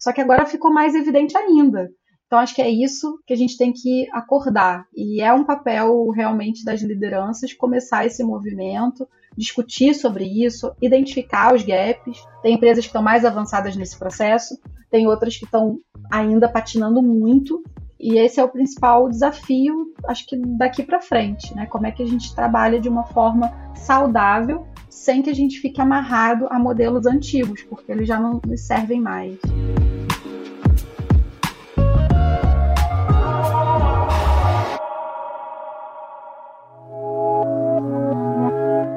Só 0.00 0.12
que 0.12 0.20
agora 0.20 0.46
ficou 0.46 0.72
mais 0.72 0.94
evidente 0.94 1.36
ainda. 1.36 1.90
Então, 2.26 2.38
acho 2.38 2.54
que 2.54 2.62
é 2.62 2.70
isso 2.70 3.18
que 3.26 3.32
a 3.32 3.36
gente 3.36 3.58
tem 3.58 3.72
que 3.72 4.08
acordar. 4.12 4.86
E 4.94 5.20
é 5.20 5.32
um 5.32 5.44
papel 5.44 6.08
realmente 6.10 6.64
das 6.64 6.80
lideranças 6.80 7.52
começar 7.52 8.06
esse 8.06 8.22
movimento, 8.22 9.06
discutir 9.36 9.94
sobre 9.94 10.24
isso, 10.24 10.72
identificar 10.80 11.52
os 11.52 11.64
gaps. 11.64 12.24
Tem 12.40 12.54
empresas 12.54 12.84
que 12.84 12.88
estão 12.88 13.02
mais 13.02 13.24
avançadas 13.24 13.76
nesse 13.76 13.98
processo, 13.98 14.56
tem 14.90 15.08
outras 15.08 15.36
que 15.36 15.44
estão 15.44 15.78
ainda 16.10 16.48
patinando 16.48 17.02
muito. 17.02 17.62
E 17.98 18.16
esse 18.16 18.40
é 18.40 18.44
o 18.44 18.48
principal 18.48 19.08
desafio, 19.08 19.92
acho 20.06 20.24
que 20.26 20.36
daqui 20.56 20.82
para 20.82 21.02
frente, 21.02 21.54
né? 21.54 21.66
Como 21.66 21.86
é 21.86 21.90
que 21.90 22.02
a 22.02 22.06
gente 22.06 22.34
trabalha 22.34 22.80
de 22.80 22.88
uma 22.88 23.04
forma 23.04 23.52
saudável, 23.74 24.66
sem 24.90 25.22
que 25.22 25.30
a 25.30 25.34
gente 25.34 25.60
fique 25.60 25.80
amarrado 25.80 26.46
a 26.50 26.58
modelos 26.58 27.06
antigos, 27.06 27.62
porque 27.62 27.90
eles 27.92 28.08
já 28.08 28.18
não 28.18 28.40
nos 28.46 28.60
servem 28.60 29.00
mais. 29.00 29.38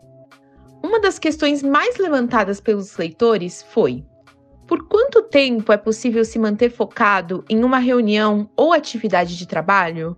Uma 0.82 0.98
das 0.98 1.18
questões 1.18 1.62
mais 1.62 1.98
levantadas 1.98 2.58
pelos 2.58 2.96
leitores 2.96 3.62
foi: 3.70 4.02
por 4.66 4.88
quanto 4.88 5.24
tempo 5.24 5.74
é 5.74 5.76
possível 5.76 6.24
se 6.24 6.38
manter 6.38 6.70
focado 6.70 7.44
em 7.50 7.62
uma 7.62 7.78
reunião 7.78 8.48
ou 8.56 8.72
atividade 8.72 9.36
de 9.36 9.46
trabalho? 9.46 10.16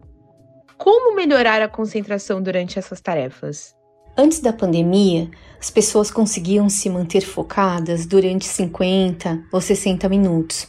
Como 0.80 1.14
melhorar 1.14 1.62
a 1.62 1.68
concentração 1.68 2.42
durante 2.42 2.78
essas 2.78 3.00
tarefas? 3.00 3.74
Antes 4.16 4.40
da 4.40 4.52
pandemia, 4.52 5.30
as 5.60 5.70
pessoas 5.70 6.10
conseguiam 6.10 6.68
se 6.68 6.88
manter 6.88 7.20
focadas 7.20 8.06
durante 8.06 8.46
50 8.46 9.44
ou 9.52 9.60
60 9.60 10.08
minutos. 10.08 10.66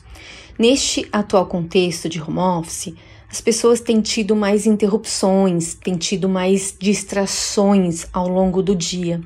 Neste 0.59 1.07
atual 1.11 1.45
contexto 1.47 2.07
de 2.07 2.21
home 2.21 2.39
office, 2.39 2.93
as 3.29 3.39
pessoas 3.39 3.79
têm 3.79 4.01
tido 4.01 4.35
mais 4.35 4.65
interrupções, 4.65 5.73
têm 5.75 5.95
tido 5.95 6.27
mais 6.27 6.75
distrações 6.77 8.05
ao 8.11 8.27
longo 8.27 8.61
do 8.61 8.75
dia 8.75 9.21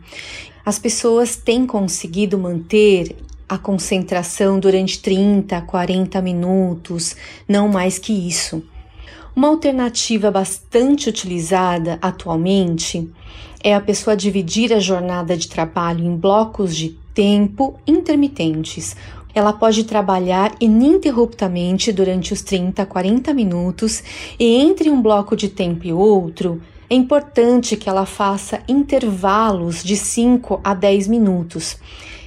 as 0.65 0.80
pessoas 0.80 1.36
têm 1.36 1.67
conseguido 1.67 2.39
manter 2.39 3.15
a 3.48 3.56
concentração 3.56 4.60
durante 4.60 5.00
30, 5.00 5.62
40 5.62 6.19
minutos, 6.24 7.15
não 7.48 7.67
mais 7.67 8.00
que 8.00 8.12
isso. 8.12 8.63
Uma 9.36 9.50
alternativa 9.50 10.32
bastante 10.32 11.10
utilizada 11.10 12.00
atualmente 12.02 13.12
é 13.62 13.76
a 13.76 13.82
pessoa 13.82 14.15
dividir 14.15 14.71
a 14.71 14.80
jornada 14.80 15.36
de 15.36 15.50
trabalho 15.50 16.06
em 16.06 16.15
blocos 16.15 16.74
de 16.74 16.91
tempo 17.13 17.78
intermitentes. 17.86 18.95
Ela 19.34 19.52
pode 19.52 19.84
trabalhar 19.84 20.56
ininterruptamente 20.62 21.91
durante 21.91 22.32
os 22.32 22.41
30, 22.43 22.86
40 22.86 23.34
minutos 23.34 24.02
e 24.39 24.56
entre 24.56 24.89
um 24.89 25.02
bloco 25.02 25.36
de 25.36 25.50
tempo 25.50 25.86
e 25.86 25.91
outro, 25.91 26.62
é 26.89 26.95
importante 26.95 27.76
que 27.76 27.89
ela 27.89 28.06
faça 28.06 28.62
intervalos 28.69 29.84
de 29.84 29.98
5 29.98 30.62
a 30.63 30.74
10 30.74 31.08
minutos 31.08 31.78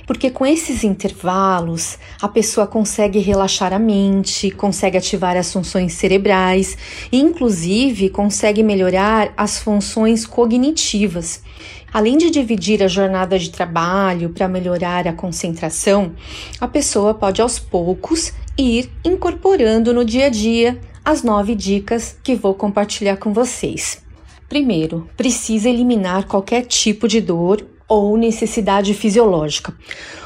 porque 0.09 0.31
com 0.31 0.47
esses 0.47 0.85
intervalos 0.85 1.99
a 2.19 2.27
pessoa 2.27 2.67
consegue 2.67 3.19
relaxar 3.19 3.75
a 3.75 3.79
mente, 3.79 4.51
consegue 4.51 4.97
ativar 4.97 5.37
as 5.37 5.53
funções 5.53 5.93
cerebrais 5.93 6.79
e, 7.13 7.21
inclusive, 7.21 8.09
consegue 8.09 8.63
melhorar 8.63 9.35
as 9.37 9.59
funções 9.59 10.25
cognitivas. 10.25 11.43
Além 11.93 12.17
de 12.17 12.31
dividir 12.31 12.83
a 12.83 12.89
jornada 12.89 13.39
de 13.39 13.51
trabalho 13.51 14.31
para 14.31 14.49
melhorar 14.49 15.07
a 15.07 15.13
concentração, 15.13 16.15
a 16.59 16.67
pessoa 16.67 17.13
pode 17.13 17.43
aos 17.43 17.59
poucos 17.59 18.33
ir 18.57 18.91
incorporando 19.05 19.93
no 19.93 20.07
dia 20.07 20.27
a 20.27 20.31
dia 20.31 20.81
as 21.05 21.23
nove 21.23 21.55
dicas 21.55 22.17
que 22.23 22.35
vou 22.35 22.55
compartilhar 22.55 23.19
com 23.19 23.35
vocês. 23.35 24.03
Primeiro, 24.49 25.07
precisa 25.19 25.69
eliminar 25.69 26.27
qualquer 26.27 26.65
tipo 26.65 27.07
de 27.07 27.21
dor 27.21 27.63
ou 27.89 28.17
necessidade 28.17 28.93
fisiológica. 28.93 29.75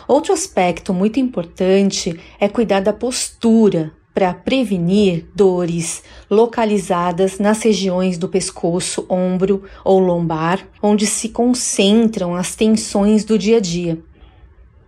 Outro 0.09 0.33
aspecto 0.33 0.93
muito 0.93 1.21
importante 1.21 2.19
é 2.41 2.49
cuidar 2.49 2.81
da 2.81 2.93
postura 2.93 3.93
para 4.13 4.35
prevenir 4.35 5.27
dores 5.35 6.03
localizadas 6.31 7.39
nas 7.39 7.63
regiões 7.63 8.19
do 8.19 8.29
pescoço, 8.29 9.07
ombro 9.09 9.63
ou 9.85 9.99
lombar, 9.99 10.67
onde 10.83 11.07
se 11.07 11.31
concentram 11.31 12.35
as 12.35 12.55
tensões 12.55 13.25
do 13.25 13.39
dia 13.39 13.57
a 13.57 13.61
dia. 13.61 13.99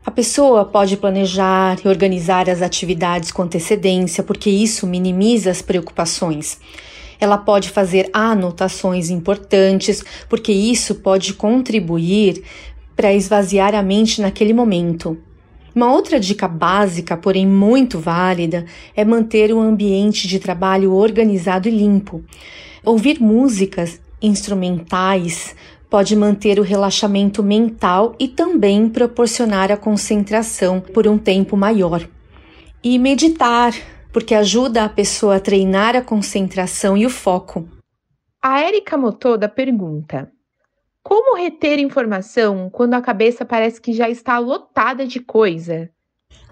A 0.04 0.10
pessoa 0.10 0.66
pode 0.66 0.98
planejar 0.98 1.78
e 1.82 1.88
organizar 1.88 2.50
as 2.50 2.60
atividades 2.60 3.32
com 3.32 3.42
antecedência, 3.42 4.22
porque 4.22 4.50
isso 4.50 4.86
minimiza 4.86 5.50
as 5.50 5.62
preocupações. 5.62 6.60
Ela 7.24 7.38
pode 7.38 7.70
fazer 7.70 8.10
anotações 8.12 9.08
importantes, 9.08 10.04
porque 10.28 10.52
isso 10.52 10.96
pode 10.96 11.32
contribuir 11.32 12.42
para 12.94 13.14
esvaziar 13.14 13.74
a 13.74 13.82
mente 13.82 14.20
naquele 14.20 14.52
momento. 14.52 15.16
Uma 15.74 15.90
outra 15.90 16.20
dica 16.20 16.46
básica, 16.46 17.16
porém 17.16 17.46
muito 17.46 17.98
válida, 17.98 18.66
é 18.94 19.06
manter 19.06 19.54
o 19.54 19.58
ambiente 19.58 20.28
de 20.28 20.38
trabalho 20.38 20.92
organizado 20.92 21.66
e 21.66 21.70
limpo. 21.70 22.22
Ouvir 22.84 23.18
músicas 23.18 23.98
instrumentais 24.20 25.56
pode 25.88 26.14
manter 26.14 26.60
o 26.60 26.62
relaxamento 26.62 27.42
mental 27.42 28.14
e 28.18 28.28
também 28.28 28.86
proporcionar 28.86 29.72
a 29.72 29.78
concentração 29.78 30.78
por 30.78 31.08
um 31.08 31.16
tempo 31.16 31.56
maior. 31.56 32.06
E 32.82 32.98
meditar 32.98 33.72
porque 34.14 34.32
ajuda 34.32 34.84
a 34.84 34.88
pessoa 34.88 35.36
a 35.36 35.40
treinar 35.40 35.96
a 35.96 36.00
concentração 36.00 36.96
e 36.96 37.04
o 37.04 37.10
foco. 37.10 37.68
A 38.40 38.62
Erika 38.62 38.96
Motoda 38.96 39.48
pergunta: 39.48 40.30
Como 41.02 41.36
reter 41.36 41.80
informação 41.80 42.70
quando 42.70 42.94
a 42.94 43.02
cabeça 43.02 43.44
parece 43.44 43.80
que 43.80 43.92
já 43.92 44.08
está 44.08 44.38
lotada 44.38 45.04
de 45.04 45.18
coisa? 45.18 45.90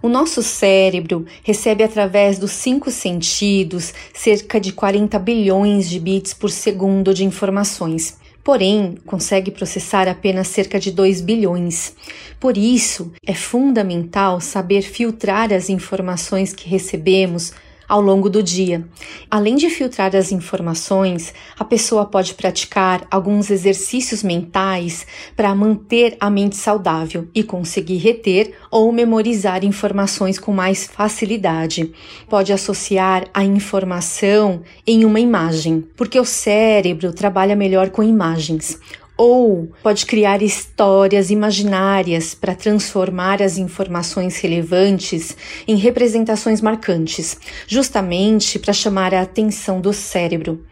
O 0.03 0.09
nosso 0.09 0.43
cérebro 0.43 1.25
recebe 1.45 1.85
através 1.85 2.37
dos 2.37 2.51
cinco 2.51 2.91
sentidos 2.91 3.95
cerca 4.13 4.61
de 4.61 4.73
40 4.73 5.17
bilhões 5.21 5.89
de 5.89 6.01
bits 6.01 6.35
por 6.35 6.51
segundo 6.51 7.15
de 7.15 7.25
informações 7.25 8.19
porém 8.45 8.97
consegue 9.07 9.51
processar 9.51 10.09
apenas 10.09 10.49
cerca 10.49 10.79
de 10.79 10.91
2 10.91 11.21
bilhões. 11.21 11.95
Por 12.41 12.57
isso, 12.57 13.13
é 13.25 13.35
fundamental 13.35 14.41
saber 14.41 14.83
filtrar 14.83 15.53
as 15.53 15.69
informações 15.69 16.53
que 16.53 16.69
recebemos 16.69 17.53
ao 17.93 18.01
longo 18.01 18.31
do 18.31 18.43
dia. 18.43 18.89
Além 19.31 19.55
de 19.55 19.69
filtrar 19.69 20.17
as 20.17 20.33
informações, 20.33 21.35
a 21.59 21.63
pessoa 21.63 22.07
pode 22.07 22.33
praticar 22.33 23.07
alguns 23.11 23.51
exercícios 23.51 24.23
mentais 24.23 25.07
para 25.37 25.55
manter 25.55 26.17
a 26.19 26.31
mente 26.31 26.57
saudável 26.57 27.29
e 27.35 27.43
conseguir 27.43 27.99
reter 27.99 28.55
ou 28.71 28.91
memorizar 28.91 29.63
informações 29.63 30.39
com 30.39 30.55
mais 30.55 30.87
facilidade. 30.87 31.93
Pode 32.31 32.51
associar 32.51 33.27
a 33.35 33.45
informação 33.45 34.63
em 34.87 35.05
uma 35.05 35.21
imagem, 35.21 35.85
porque 35.95 36.19
o 36.19 36.25
cérebro 36.25 37.13
trabalha 37.13 37.55
melhor 37.55 37.91
com 37.91 38.03
imagens 38.03 38.81
ou 39.23 39.71
pode 39.85 40.05
criar 40.05 40.43
histórias 40.43 41.31
imaginárias 41.31 42.35
para 42.35 42.57
transformar 42.57 43.41
as 43.41 43.57
informações 43.57 44.37
relevantes 44.41 45.37
em 45.69 45.77
representações 45.77 46.61
marcantes, 46.61 47.39
justamente 47.69 48.59
para 48.59 48.73
chamar 48.73 49.15
a 49.15 49.23
atenção 49.23 49.81
do 49.81 49.93
cérebro. 49.93 50.67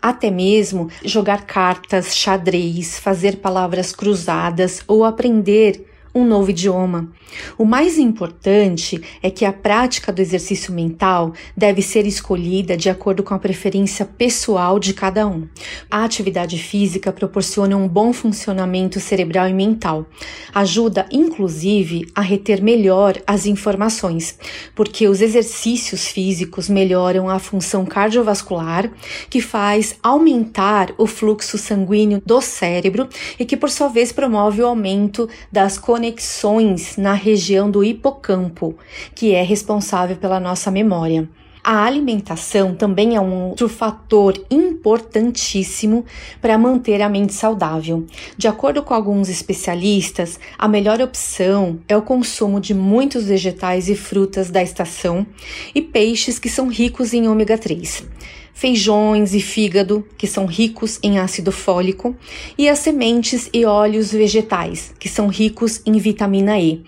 Até 0.00 0.30
mesmo 0.30 0.88
jogar 1.04 1.44
cartas, 1.44 2.16
xadrez, 2.16 2.98
fazer 2.98 3.36
palavras 3.36 3.92
cruzadas 3.92 4.80
ou 4.88 5.04
aprender 5.04 5.91
um 6.14 6.24
novo 6.24 6.50
idioma. 6.50 7.08
O 7.56 7.64
mais 7.64 7.98
importante 7.98 9.00
é 9.22 9.30
que 9.30 9.44
a 9.44 9.52
prática 9.52 10.12
do 10.12 10.20
exercício 10.20 10.72
mental 10.72 11.32
deve 11.56 11.80
ser 11.80 12.06
escolhida 12.06 12.76
de 12.76 12.90
acordo 12.90 13.22
com 13.22 13.32
a 13.32 13.38
preferência 13.38 14.04
pessoal 14.04 14.78
de 14.78 14.92
cada 14.92 15.26
um. 15.26 15.48
A 15.90 16.04
atividade 16.04 16.58
física 16.58 17.12
proporciona 17.12 17.76
um 17.76 17.88
bom 17.88 18.12
funcionamento 18.12 19.00
cerebral 19.00 19.48
e 19.48 19.54
mental. 19.54 20.06
Ajuda, 20.54 21.06
inclusive, 21.10 22.06
a 22.14 22.20
reter 22.20 22.62
melhor 22.62 23.20
as 23.26 23.46
informações, 23.46 24.38
porque 24.74 25.08
os 25.08 25.22
exercícios 25.22 26.06
físicos 26.06 26.68
melhoram 26.68 27.30
a 27.30 27.38
função 27.38 27.86
cardiovascular, 27.86 28.90
que 29.30 29.40
faz 29.40 29.96
aumentar 30.02 30.92
o 30.98 31.06
fluxo 31.06 31.56
sanguíneo 31.56 32.22
do 32.24 32.40
cérebro 32.42 33.08
e 33.38 33.44
que, 33.46 33.56
por 33.56 33.70
sua 33.70 33.88
vez, 33.88 34.12
promove 34.12 34.60
o 34.60 34.66
aumento 34.66 35.28
das 35.50 35.78
conexões 35.78 36.01
conexões 36.02 36.96
na 36.96 37.12
região 37.12 37.70
do 37.70 37.84
hipocampo, 37.84 38.76
que 39.14 39.32
é 39.34 39.42
responsável 39.44 40.16
pela 40.16 40.40
nossa 40.40 40.68
memória. 40.68 41.28
A 41.62 41.84
alimentação 41.84 42.74
também 42.74 43.14
é 43.14 43.20
um 43.20 43.50
outro 43.50 43.68
fator 43.68 44.34
importantíssimo 44.50 46.04
para 46.40 46.58
manter 46.58 47.00
a 47.00 47.08
mente 47.08 47.32
saudável. 47.32 48.04
De 48.36 48.48
acordo 48.48 48.82
com 48.82 48.92
alguns 48.92 49.28
especialistas, 49.28 50.40
a 50.58 50.66
melhor 50.66 51.00
opção 51.00 51.78
é 51.86 51.96
o 51.96 52.02
consumo 52.02 52.60
de 52.60 52.74
muitos 52.74 53.26
vegetais 53.26 53.88
e 53.88 53.94
frutas 53.94 54.50
da 54.50 54.60
estação 54.60 55.24
e 55.72 55.80
peixes 55.80 56.36
que 56.36 56.48
são 56.48 56.66
ricos 56.66 57.14
em 57.14 57.28
ômega 57.28 57.56
3 57.56 58.08
feijões 58.52 59.34
e 59.34 59.40
fígado, 59.40 60.06
que 60.16 60.26
são 60.26 60.46
ricos 60.46 60.98
em 61.02 61.18
ácido 61.18 61.50
fólico, 61.50 62.14
e 62.56 62.68
as 62.68 62.78
sementes 62.78 63.48
e 63.52 63.64
óleos 63.64 64.12
vegetais, 64.12 64.94
que 64.98 65.08
são 65.08 65.28
ricos 65.28 65.80
em 65.84 65.98
vitamina 65.98 66.58
E. 66.58 66.84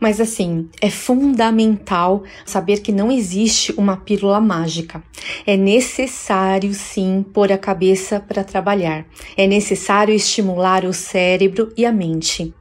Mas 0.00 0.20
assim, 0.20 0.68
é 0.80 0.90
fundamental 0.90 2.22
saber 2.44 2.80
que 2.80 2.92
não 2.92 3.10
existe 3.10 3.72
uma 3.76 3.96
pílula 3.96 4.40
mágica. 4.40 5.02
É 5.44 5.56
necessário 5.56 6.72
sim 6.72 7.24
pôr 7.34 7.50
a 7.50 7.58
cabeça 7.58 8.20
para 8.20 8.44
trabalhar. 8.44 9.04
É 9.36 9.46
necessário 9.46 10.14
estimular 10.14 10.84
o 10.84 10.92
cérebro 10.92 11.72
e 11.76 11.84
a 11.84 11.90
mente. 11.90 12.54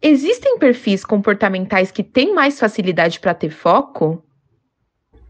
Existem 0.00 0.58
perfis 0.58 1.04
comportamentais 1.04 1.90
que 1.90 2.02
têm 2.02 2.34
mais 2.34 2.58
facilidade 2.58 3.20
para 3.20 3.34
ter 3.34 3.50
foco? 3.50 4.22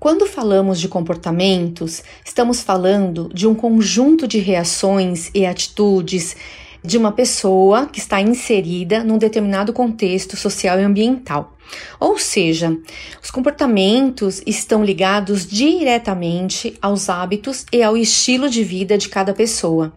Quando 0.00 0.24
falamos 0.24 0.80
de 0.80 0.88
comportamentos, 0.88 2.02
estamos 2.24 2.62
falando 2.62 3.30
de 3.34 3.46
um 3.46 3.54
conjunto 3.54 4.26
de 4.26 4.38
reações 4.38 5.30
e 5.34 5.44
atitudes 5.44 6.34
de 6.82 6.96
uma 6.96 7.12
pessoa 7.12 7.86
que 7.86 7.98
está 7.98 8.18
inserida 8.18 9.04
num 9.04 9.18
determinado 9.18 9.74
contexto 9.74 10.38
social 10.38 10.80
e 10.80 10.84
ambiental. 10.84 11.54
Ou 12.00 12.18
seja, 12.18 12.74
os 13.22 13.30
comportamentos 13.30 14.42
estão 14.46 14.82
ligados 14.82 15.46
diretamente 15.46 16.78
aos 16.80 17.10
hábitos 17.10 17.66
e 17.70 17.82
ao 17.82 17.94
estilo 17.94 18.48
de 18.48 18.64
vida 18.64 18.96
de 18.96 19.10
cada 19.10 19.34
pessoa. 19.34 19.92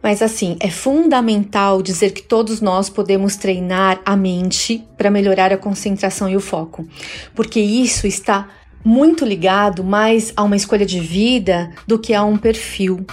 Mas 0.00 0.22
assim, 0.22 0.56
é 0.60 0.70
fundamental 0.70 1.82
dizer 1.82 2.12
que 2.12 2.22
todos 2.22 2.60
nós 2.60 2.88
podemos 2.88 3.34
treinar 3.34 4.00
a 4.04 4.16
mente 4.16 4.86
para 4.96 5.10
melhorar 5.10 5.52
a 5.52 5.58
concentração 5.58 6.28
e 6.28 6.36
o 6.36 6.40
foco, 6.40 6.86
porque 7.34 7.58
isso 7.58 8.06
está 8.06 8.48
muito 8.84 9.24
ligado 9.24 9.82
mais 9.84 10.32
a 10.36 10.42
uma 10.42 10.56
escolha 10.56 10.86
de 10.86 11.00
vida 11.00 11.70
do 11.86 11.98
que 11.98 12.14
a 12.14 12.24
um 12.24 12.36
perfil. 12.36 13.04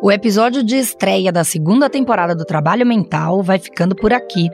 O 0.00 0.12
episódio 0.12 0.62
de 0.62 0.76
estreia 0.76 1.32
da 1.32 1.42
segunda 1.42 1.90
temporada 1.90 2.32
do 2.32 2.44
Trabalho 2.44 2.86
Mental 2.86 3.42
vai 3.42 3.58
ficando 3.58 3.96
por 3.96 4.12
aqui. 4.12 4.48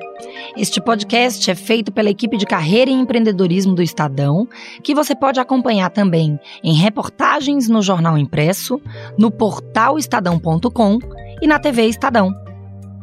Este 0.57 0.81
podcast 0.81 1.51
é 1.51 1.55
feito 1.55 1.93
pela 1.93 2.09
equipe 2.09 2.39
de 2.39 2.47
carreira 2.47 2.91
e 2.91 2.95
empreendedorismo 2.95 3.75
do 3.75 3.83
Estadão, 3.83 4.49
que 4.83 4.95
você 4.95 5.15
pode 5.15 5.39
acompanhar 5.39 5.91
também 5.91 6.41
em 6.63 6.73
reportagens 6.73 7.69
no 7.69 7.83
jornal 7.83 8.17
impresso, 8.17 8.81
no 9.19 9.31
portal 9.31 9.99
estadão.com 9.99 10.99
e 11.43 11.47
na 11.47 11.59
TV 11.59 11.89
Estadão. 11.89 12.33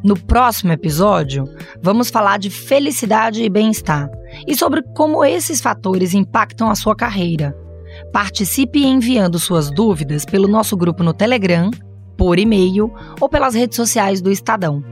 No 0.03 0.19
próximo 0.19 0.71
episódio, 0.71 1.43
vamos 1.79 2.09
falar 2.09 2.39
de 2.39 2.49
felicidade 2.49 3.43
e 3.43 3.49
bem-estar 3.49 4.09
e 4.47 4.55
sobre 4.55 4.81
como 4.95 5.23
esses 5.23 5.61
fatores 5.61 6.15
impactam 6.15 6.71
a 6.71 6.75
sua 6.75 6.95
carreira. 6.95 7.55
Participe 8.11 8.83
enviando 8.83 9.37
suas 9.37 9.69
dúvidas 9.69 10.25
pelo 10.25 10.47
nosso 10.47 10.75
grupo 10.75 11.03
no 11.03 11.13
Telegram 11.13 11.69
por 12.21 12.37
e-mail 12.37 12.93
ou 13.19 13.27
pelas 13.27 13.55
redes 13.55 13.75
sociais 13.75 14.21
do 14.21 14.29
Estadão. 14.29 14.83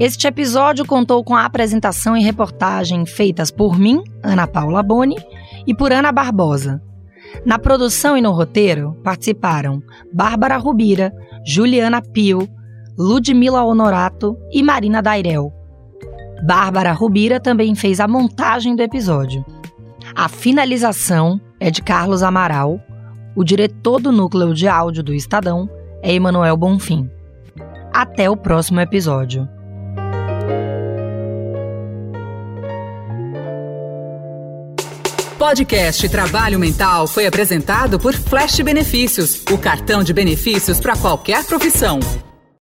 Este 0.00 0.26
episódio 0.26 0.84
contou 0.84 1.22
com 1.22 1.36
a 1.36 1.44
apresentação 1.44 2.16
e 2.16 2.24
reportagem 2.24 3.06
feitas 3.06 3.52
por 3.52 3.78
mim, 3.78 4.02
Ana 4.20 4.48
Paula 4.48 4.82
Boni, 4.82 5.14
e 5.64 5.72
por 5.72 5.92
Ana 5.92 6.10
Barbosa. 6.10 6.82
Na 7.46 7.56
produção 7.56 8.16
e 8.16 8.20
no 8.20 8.32
roteiro 8.32 8.96
participaram 9.04 9.80
Bárbara 10.12 10.56
Rubira, 10.56 11.12
Juliana 11.46 12.02
Pio, 12.02 12.48
Ludmila 12.98 13.62
Honorato 13.62 14.36
e 14.50 14.60
Marina 14.60 15.00
Dairel. 15.00 15.52
Bárbara 16.44 16.90
Rubira 16.90 17.38
também 17.38 17.76
fez 17.76 18.00
a 18.00 18.08
montagem 18.08 18.74
do 18.74 18.82
episódio. 18.82 19.46
A 20.16 20.28
finalização 20.28 21.40
é 21.60 21.70
de 21.70 21.80
Carlos 21.80 22.24
Amaral 22.24 22.80
o 23.34 23.42
diretor 23.42 24.00
do 24.00 24.12
núcleo 24.12 24.54
de 24.54 24.68
áudio 24.68 25.02
do 25.02 25.12
Estadão 25.12 25.68
é 26.02 26.12
Emanuel 26.12 26.56
Bonfim. 26.56 27.10
Até 27.92 28.28
o 28.30 28.36
próximo 28.36 28.80
episódio. 28.80 29.48
Podcast 35.38 36.08
Trabalho 36.08 36.58
Mental 36.58 37.06
foi 37.06 37.26
apresentado 37.26 37.98
por 37.98 38.14
Flash 38.14 38.60
Benefícios, 38.60 39.42
o 39.50 39.58
cartão 39.58 40.02
de 40.02 40.12
benefícios 40.12 40.80
para 40.80 40.96
qualquer 40.96 41.44
profissão. 41.44 42.00